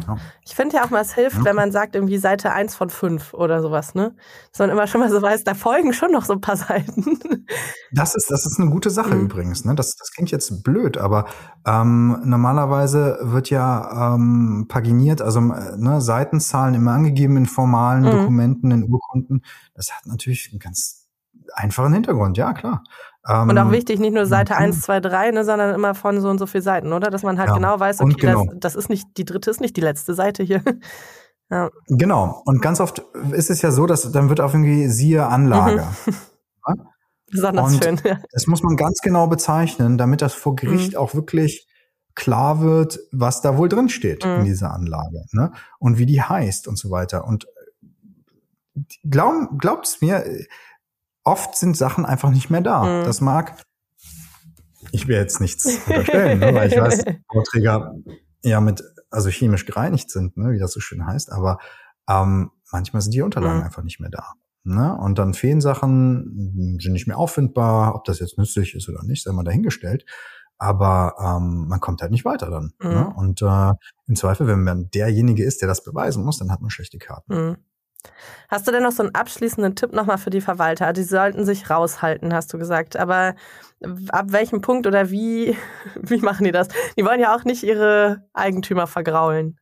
[0.07, 0.17] Ja.
[0.45, 1.45] Ich finde ja auch mal, es hilft, ja.
[1.45, 4.15] wenn man sagt, irgendwie Seite 1 von 5 oder sowas, ne?
[4.53, 7.47] Dass man immer schon mal so weiß, da folgen schon noch so ein paar Seiten.
[7.93, 9.23] Das ist, das ist eine gute Sache mhm.
[9.23, 9.75] übrigens, ne?
[9.75, 11.27] Das, das klingt jetzt blöd, aber
[11.67, 18.11] ähm, normalerweise wird ja ähm, paginiert, also ne, Seitenzahlen immer angegeben in formalen mhm.
[18.11, 19.43] Dokumenten, in Urkunden.
[19.75, 21.06] Das hat natürlich einen ganz
[21.55, 22.83] einfachen Hintergrund, ja, klar.
[23.29, 26.29] Ähm, und auch wichtig, nicht nur Seite 1, 2, 3, ne, sondern immer von so
[26.29, 27.11] und so viel Seiten, oder?
[27.11, 28.45] Dass man halt ja, genau weiß, okay, genau.
[28.47, 30.63] Das, das ist nicht, die dritte ist nicht die letzte Seite hier.
[31.51, 31.71] ja.
[31.89, 32.43] Genau.
[32.45, 35.87] Und ganz oft ist es ja so, dass dann wird auch irgendwie siehe Anlage.
[36.07, 36.15] Mhm.
[36.69, 36.75] Ja?
[37.31, 38.01] Besonders und schön.
[38.05, 38.19] Ja.
[38.33, 40.99] Das muss man ganz genau bezeichnen, damit das vor Gericht mhm.
[40.99, 41.69] auch wirklich
[42.17, 44.41] klar wird, was da wohl drin steht mhm.
[44.41, 45.53] in dieser Anlage, ne?
[45.79, 47.25] Und wie die heißt und so weiter.
[47.25, 47.47] Und
[49.09, 50.25] glaub, glaubt's mir,
[51.27, 52.85] oft sind Sachen einfach nicht mehr da.
[52.85, 53.05] Mhm.
[53.05, 53.61] Das mag,
[54.93, 57.95] ich will jetzt nichts unterstellen, ne, weil ich weiß, Bauträger
[58.43, 61.59] ja mit also chemisch gereinigt sind, ne, wie das so schön heißt, aber
[62.09, 63.65] ähm, manchmal sind die Unterlagen mhm.
[63.65, 64.33] einfach nicht mehr da.
[64.63, 64.97] Ne?
[64.97, 69.23] Und dann fehlen Sachen, sind nicht mehr auffindbar, ob das jetzt nützlich ist oder nicht,
[69.23, 70.05] sei mal dahingestellt.
[70.59, 72.73] Aber ähm, man kommt halt nicht weiter dann.
[72.81, 72.89] Ne?
[72.89, 72.95] Mhm.
[72.95, 73.15] Ne?
[73.17, 73.73] Und äh,
[74.09, 77.59] im Zweifel, wenn man derjenige ist, der das beweisen muss, dann hat man schlechte Karten.
[78.49, 80.93] Hast du denn noch so einen abschließenden Tipp nochmal für die Verwalter?
[80.93, 82.97] Die sollten sich raushalten, hast du gesagt.
[82.97, 83.35] Aber
[84.09, 85.57] ab welchem Punkt oder wie,
[86.01, 86.69] wie machen die das?
[86.97, 89.59] Die wollen ja auch nicht ihre Eigentümer vergraulen.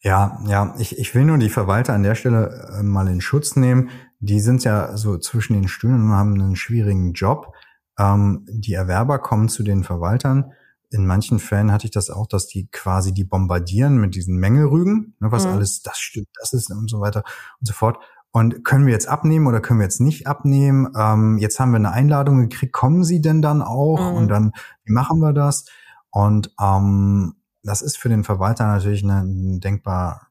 [0.00, 3.56] Ja, ja, ich, ich will nur die Verwalter an der Stelle äh, mal in Schutz
[3.56, 3.90] nehmen.
[4.20, 7.52] Die sind ja so zwischen den Stühlen und haben einen schwierigen Job.
[7.98, 10.52] Ähm, die Erwerber kommen zu den Verwaltern
[10.90, 15.14] in manchen Fällen hatte ich das auch, dass die quasi die bombardieren mit diesen Mängelrügen,
[15.20, 15.52] ne, was mhm.
[15.52, 17.24] alles, das stimmt, das ist und so weiter
[17.60, 17.98] und so fort.
[18.30, 20.88] Und können wir jetzt abnehmen oder können wir jetzt nicht abnehmen?
[20.96, 24.12] Ähm, jetzt haben wir eine Einladung gekriegt, kommen Sie denn dann auch?
[24.12, 24.16] Mhm.
[24.16, 24.52] Und dann,
[24.84, 25.64] wie machen wir das?
[26.10, 30.28] Und ähm, das ist für den Verwalter natürlich eine, eine denkbar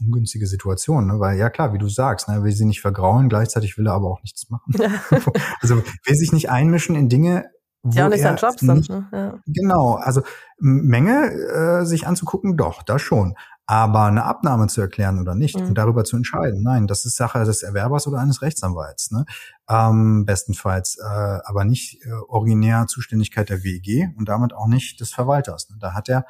[0.00, 1.20] ungünstige Situation, ne?
[1.20, 4.10] weil ja klar, wie du sagst, ne, will sie nicht vergrauen, gleichzeitig will er aber
[4.10, 4.74] auch nichts machen.
[5.60, 7.50] also will sich nicht einmischen in Dinge,
[7.94, 8.88] ja, auch nicht sein Job sonst.
[8.88, 9.08] Ne?
[9.12, 9.38] Ja.
[9.46, 10.22] Genau, also
[10.58, 13.34] Menge äh, sich anzugucken, doch, das schon.
[13.68, 15.66] Aber eine Abnahme zu erklären oder nicht mhm.
[15.66, 19.10] und darüber zu entscheiden, nein, das ist Sache des Erwerbers oder eines Rechtsanwalts.
[19.10, 19.24] Ne?
[19.68, 25.10] Ähm, bestenfalls, äh, aber nicht äh, originär Zuständigkeit der WEG und damit auch nicht des
[25.12, 25.68] Verwalters.
[25.70, 25.76] Ne?
[25.80, 26.26] Da hat er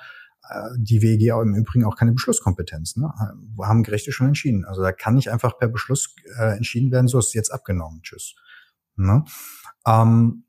[0.49, 2.97] äh, die WEG auch im Übrigen auch keine Beschlusskompetenz.
[2.97, 3.13] Ne?
[3.61, 4.65] Haben Gerichte schon entschieden.
[4.65, 8.01] Also da kann nicht einfach per Beschluss äh, entschieden werden, so ist jetzt abgenommen.
[8.01, 8.35] Tschüss.
[8.97, 9.25] Ne?
[9.87, 10.46] Ähm,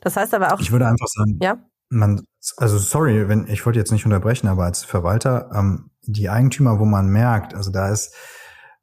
[0.00, 0.60] das heißt aber auch.
[0.60, 1.58] Ich würde einfach sagen, ja?
[1.90, 2.24] man,
[2.56, 6.84] also sorry, wenn ich wollte jetzt nicht unterbrechen, aber als Verwalter, ähm, die Eigentümer, wo
[6.84, 8.14] man merkt, also da ist,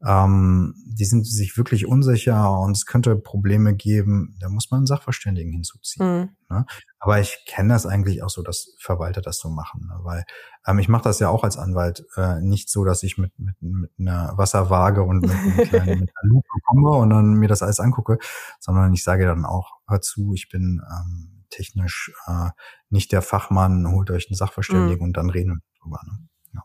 [0.04, 4.88] ähm, die sind sich wirklich unsicher und es könnte Probleme geben, da muss man einen
[4.88, 6.06] Sachverständigen hinzuziehen.
[6.06, 6.30] Mhm.
[6.50, 6.66] Ne?
[7.00, 10.00] Aber ich kenne das eigentlich auch so, dass Verwalter das so machen, ne?
[10.04, 10.26] weil
[10.68, 13.56] ähm, ich mache das ja auch als Anwalt äh, nicht so, dass ich mit, mit,
[13.62, 17.64] mit einer Wasserwaage und mit, mit, kleinen, mit einer Lupe komme und dann mir das
[17.64, 18.18] alles angucke,
[18.60, 22.50] sondern ich sage dann auch, hör zu, ich bin ähm, technisch äh,
[22.90, 25.04] nicht der Fachmann, holt euch einen Sachverständigen mhm.
[25.04, 26.02] und dann reden wir drüber.
[26.06, 26.28] Ne?
[26.54, 26.64] Ja.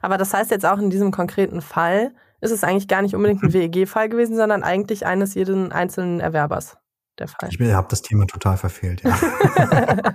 [0.00, 3.42] Aber das heißt jetzt auch in diesem konkreten Fall, ist es eigentlich gar nicht unbedingt
[3.42, 3.52] ein.
[3.52, 6.76] WEG-Fall gewesen, sondern eigentlich eines jeden einzelnen Erwerbers
[7.18, 7.48] der Fall.
[7.50, 9.16] Ich habe das Thema total verfehlt, ja.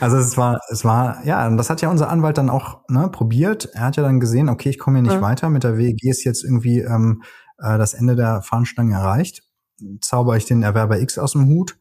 [0.00, 3.08] also es war, es war, ja, und das hat ja unser Anwalt dann auch ne,
[3.08, 3.70] probiert.
[3.72, 5.22] Er hat ja dann gesehen, okay, ich komme hier nicht mhm.
[5.22, 5.48] weiter.
[5.48, 7.22] Mit der WEG ist jetzt irgendwie ähm,
[7.58, 9.42] äh, das Ende der Fahnenstange erreicht.
[10.00, 11.78] Zauber ich den Erwerber X aus dem Hut,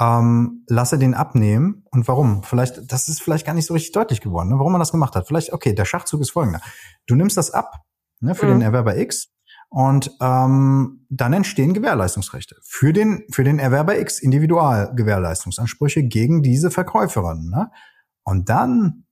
[0.00, 1.84] ähm, lasse den abnehmen.
[1.92, 2.42] Und warum?
[2.42, 5.14] Vielleicht, das ist vielleicht gar nicht so richtig deutlich geworden, ne, warum man das gemacht
[5.14, 5.28] hat.
[5.28, 6.60] Vielleicht, okay, der Schachzug ist folgender.
[7.06, 7.85] Du nimmst das ab,
[8.20, 8.50] ne, für mhm.
[8.50, 9.32] den Erwerber X.
[9.68, 17.50] Und ähm, dann entstehen Gewährleistungsrechte für den für den Erwerber X Individualgewährleistungsansprüche gegen diese Verkäuferin.
[17.50, 17.70] Ne?
[18.22, 19.06] Und dann,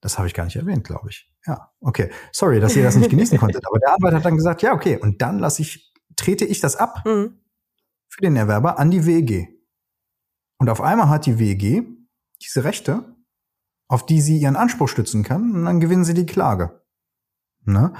[0.00, 1.30] das habe ich gar nicht erwähnt, glaube ich.
[1.46, 2.10] Ja, okay.
[2.32, 3.66] Sorry, dass ihr das nicht genießen konntet.
[3.66, 4.98] Aber der Anwalt hat dann gesagt, ja, okay.
[4.98, 7.38] Und dann lasse ich, trete ich das ab mhm.
[8.08, 9.48] für den Erwerber an die WEG.
[10.58, 11.86] Und auf einmal hat die WEG
[12.42, 13.16] diese Rechte,
[13.88, 16.82] auf die sie ihren Anspruch stützen kann, und dann gewinnen sie die Klage.
[17.64, 17.92] Ne?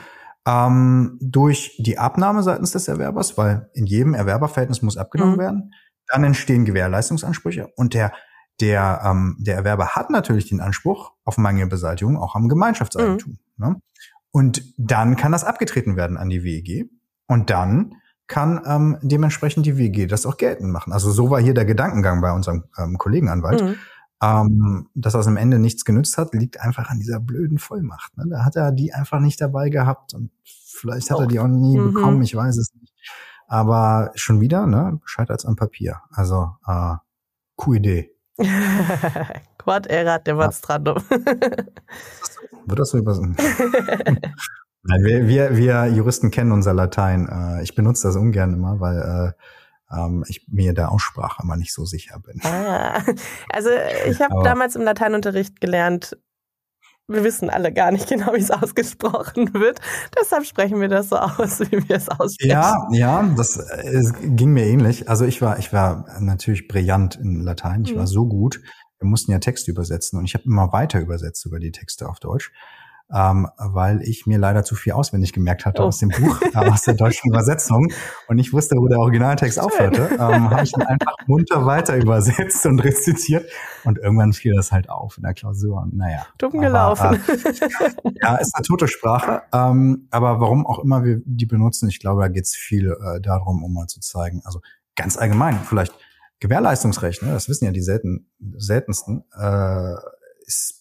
[0.49, 5.41] Ähm, durch die Abnahme seitens des Erwerbers, weil in jedem Erwerberverhältnis muss abgenommen mhm.
[5.41, 5.75] werden.
[6.09, 8.13] Dann entstehen Gewährleistungsansprüche und der
[8.61, 13.39] der ähm, der Erwerber hat natürlich den Anspruch auf Mangelbeseitigung auch am Gemeinschaftseigentum.
[13.57, 13.65] Mhm.
[13.65, 13.77] Ne?
[14.31, 16.91] Und dann kann das abgetreten werden an die WEG
[17.27, 17.93] und dann
[18.27, 20.93] kann ähm, dementsprechend die WEG das auch geltend machen.
[20.93, 23.63] Also so war hier der Gedankengang bei unserem ähm, Kollegenanwalt.
[23.63, 23.77] Mhm.
[24.21, 28.17] Ähm, dass das am Ende nichts genützt hat, liegt einfach an dieser blöden Vollmacht.
[28.17, 28.25] Ne?
[28.29, 31.79] Da hat er die einfach nicht dabei gehabt und vielleicht hat er die auch nie
[31.79, 31.93] mhm.
[31.93, 32.93] bekommen, ich weiß es nicht.
[33.47, 36.03] Aber schon wieder, ne, scheitert am Papier.
[36.11, 36.97] Also, äh,
[37.57, 38.11] coole Idee.
[39.59, 40.97] Quad erat demonstrandum.
[42.67, 43.37] Wird das so übersetzen?
[44.83, 47.29] Nein, wir, wir, wir Juristen kennen unser Latein.
[47.29, 49.33] Äh, ich benutze das ungern immer, weil äh,
[49.91, 52.41] ähm, ich mir der Aussprache immer nicht so sicher bin.
[52.43, 53.03] Ah,
[53.53, 53.71] also
[54.07, 56.17] ich habe damals im Lateinunterricht gelernt,
[57.11, 59.81] wir wissen alle gar nicht genau, wie es ausgesprochen wird.
[60.21, 62.51] Deshalb sprechen wir das so aus, wie wir es aussprechen.
[62.51, 65.09] Ja, ja, das es ging mir ähnlich.
[65.09, 67.85] Also ich war, ich war natürlich brillant in Latein.
[67.85, 67.99] Ich mhm.
[67.99, 68.61] war so gut.
[68.99, 72.19] Wir mussten ja Texte übersetzen und ich habe immer weiter übersetzt über die Texte auf
[72.21, 72.53] Deutsch
[73.13, 75.87] ähm, weil ich mir leider zu viel auswendig gemerkt hatte oh.
[75.87, 77.91] aus dem Buch, äh, aus der deutschen Übersetzung
[78.27, 82.67] und ich wusste, wo der Originaltext aufhörte, ähm, habe ich ihn einfach munter weiter übersetzt
[82.67, 83.51] und rezitiert
[83.85, 86.27] und irgendwann fiel das halt auf in der Klausur und naja.
[86.37, 87.15] Dumm gelaufen.
[87.15, 92.01] äh, ja, ist eine tote Sprache, ähm, aber warum auch immer wir die benutzen, ich
[92.01, 94.61] glaube, da geht es viel äh, darum, um mal zu zeigen, also
[94.97, 95.95] ganz allgemein, vielleicht
[96.41, 99.95] Gewährleistungsrecht, ne, das wissen ja die selten, seltensten, äh,
[100.47, 100.78] ist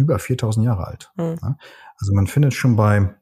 [0.00, 1.12] über 4000 Jahre alt.
[1.16, 1.56] Mhm.
[1.98, 3.14] Also man findet schon bei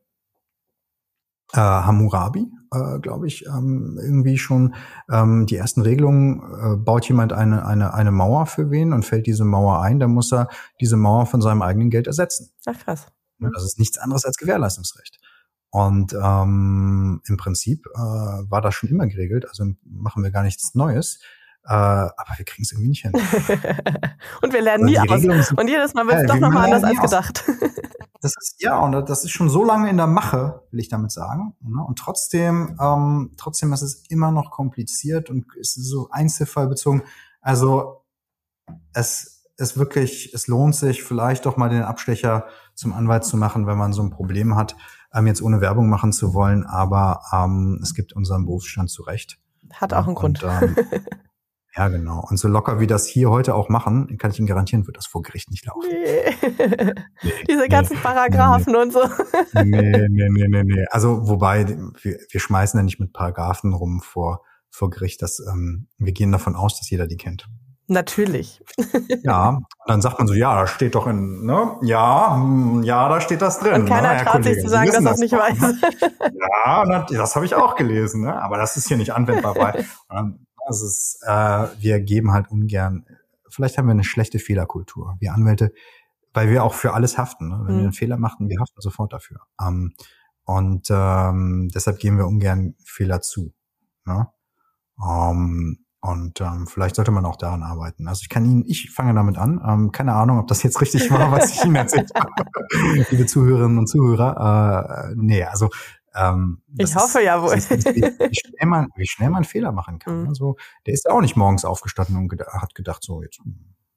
[1.53, 4.75] äh, Hammurabi, äh, glaube ich, ähm, irgendwie schon
[5.11, 9.27] ähm, die ersten Regelungen, äh, baut jemand eine, eine, eine Mauer für wen und fällt
[9.27, 10.49] diese Mauer ein, dann muss er
[10.81, 12.51] diese Mauer von seinem eigenen Geld ersetzen.
[12.67, 13.07] Ach krass.
[13.39, 15.21] Das ist nichts anderes als Gewährleistungsrecht.
[15.71, 20.75] Und ähm, im Prinzip äh, war das schon immer geregelt, also machen wir gar nichts
[20.75, 21.21] Neues.
[21.69, 23.13] Äh, aber wir kriegen es irgendwie nicht hin.
[24.43, 25.21] und wir lernen nie aus.
[25.21, 27.45] Sind, und jedes Mal wird es doch nochmal anders als gedacht.
[28.23, 31.13] das ist, ja, und das ist schon so lange in der Mache, will ich damit
[31.13, 31.55] sagen.
[31.61, 31.85] Ne?
[31.87, 37.03] Und trotzdem, ähm, trotzdem ist es immer noch kompliziert und ist so einzelfallbezogen.
[37.43, 38.03] Also
[38.95, 43.67] es ist wirklich, es lohnt sich vielleicht doch mal den Abstecher zum Anwalt zu machen,
[43.67, 44.75] wenn man so ein Problem hat,
[45.13, 49.39] ähm, jetzt ohne Werbung machen zu wollen, aber ähm, es gibt unseren Berufsstand zu Recht.
[49.75, 50.45] Hat auch einen und, Grund.
[50.63, 50.77] Ähm,
[51.79, 52.27] Ja, genau.
[52.29, 55.07] Und so locker wie das hier heute auch machen, kann ich Ihnen garantieren, wird das
[55.07, 55.89] vor Gericht nicht laufen.
[55.89, 56.35] Nee.
[57.23, 59.01] nee Diese ganzen nee, Paragraphen nee, und so.
[59.55, 59.63] nee,
[60.09, 60.85] nee, nee, nee, nee.
[60.91, 61.69] Also, wobei,
[62.03, 65.23] wir, wir schmeißen ja nicht mit Paragraphen rum vor, vor Gericht.
[65.23, 67.49] Das, ähm, wir gehen davon aus, dass jeder die kennt.
[67.87, 68.61] Natürlich.
[69.23, 71.77] ja, dann sagt man so, ja, da steht doch in, ne?
[71.83, 73.83] Ja, hm, ja, da steht das drin.
[73.83, 75.59] Und keiner ne, traut sich zu sagen, dass er es nicht weiß.
[76.65, 78.43] ja, das habe ich auch gelesen, ne?
[78.43, 79.55] aber das ist hier nicht anwendbar.
[79.55, 79.87] Weil,
[80.69, 83.05] also es, äh, wir geben halt ungern,
[83.49, 85.17] vielleicht haben wir eine schlechte Fehlerkultur.
[85.19, 85.73] Wir Anwälte,
[86.35, 87.49] weil wir auch für alles haften.
[87.49, 87.61] Ne?
[87.65, 87.79] Wenn mhm.
[87.79, 89.41] wir einen Fehler machen, wir haften sofort dafür.
[89.61, 89.95] Ähm,
[90.45, 93.53] und ähm, deshalb geben wir ungern Fehler zu.
[94.05, 94.29] Ne?
[95.03, 98.07] Ähm, und ähm, vielleicht sollte man auch daran arbeiten.
[98.07, 99.61] Also ich kann Ihnen, ich fange damit an.
[99.67, 102.45] Ähm, keine Ahnung, ob das jetzt richtig war, was ich Ihnen erzählt habe,
[103.11, 105.11] liebe Zuhörerinnen und Zuhörer.
[105.11, 105.71] Äh, nee, also
[106.15, 107.55] ähm, ich hoffe ist, ja wohl.
[107.55, 110.23] Ist, wie, wie, schnell man, wie schnell man Fehler machen kann.
[110.23, 110.29] Mhm.
[110.29, 110.57] Also,
[110.87, 113.41] der ist auch nicht morgens aufgestanden und geda hat gedacht, so jetzt,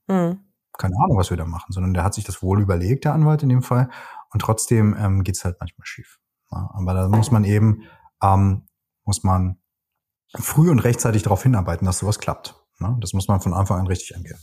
[0.07, 0.39] mhm.
[0.77, 3.43] keine Ahnung, was wir da machen, sondern der hat sich das wohl überlegt, der Anwalt
[3.43, 3.89] in dem Fall.
[4.31, 6.19] Und trotzdem ähm, geht halt manchmal schief.
[6.51, 7.83] Ja, aber da muss man eben,
[8.21, 8.67] ähm,
[9.03, 9.57] muss man
[10.35, 12.55] früh und rechtzeitig darauf hinarbeiten, dass sowas klappt.
[12.79, 12.97] Ne?
[12.99, 14.39] Das muss man von Anfang an richtig angehen.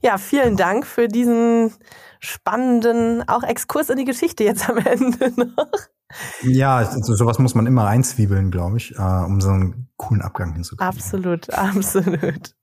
[0.00, 0.58] Ja, vielen genau.
[0.58, 1.74] Dank für diesen
[2.20, 5.66] spannenden, auch Exkurs in die Geschichte jetzt am Ende noch.
[6.42, 10.54] Ja, so, sowas muss man immer einzwiebeln, glaube ich, äh, um so einen coolen Abgang
[10.54, 10.84] hinzukriegen.
[10.86, 12.54] Absolut, absolut.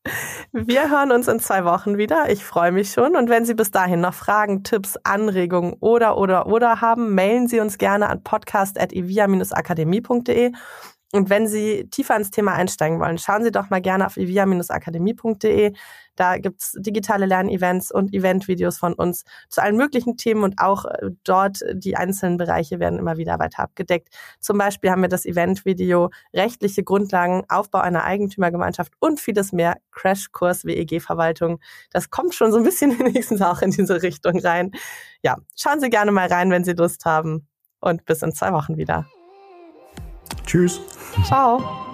[0.51, 2.29] Wir hören uns in zwei Wochen wieder.
[2.29, 3.15] Ich freue mich schon.
[3.15, 7.59] Und wenn Sie bis dahin noch Fragen, Tipps, Anregungen oder, oder, oder haben, mailen Sie
[7.59, 10.51] uns gerne an podcast.evia-akademie.de
[11.14, 15.72] und wenn Sie tiefer ins Thema einsteigen wollen, schauen Sie doch mal gerne auf evia-akademie.de.
[16.18, 21.12] Da gibt's digitale Lernevents und Eventvideos von uns zu allen möglichen Themen und auch äh,
[21.24, 24.10] dort die einzelnen Bereiche werden immer wieder weiter abgedeckt.
[24.41, 30.66] Zum Beispiel haben wir das Eventvideo rechtliche Grundlagen, Aufbau einer Eigentümergemeinschaft und vieles mehr, Crashkurs
[30.66, 31.60] WEG-Verwaltung.
[31.91, 34.72] Das kommt schon so ein bisschen wenigstens auch in diese Richtung rein.
[35.22, 37.47] Ja, schauen Sie gerne mal rein, wenn Sie Lust haben
[37.80, 39.08] und bis in zwei Wochen wieder.
[40.45, 40.80] Tschüss.
[41.25, 41.86] Ciao.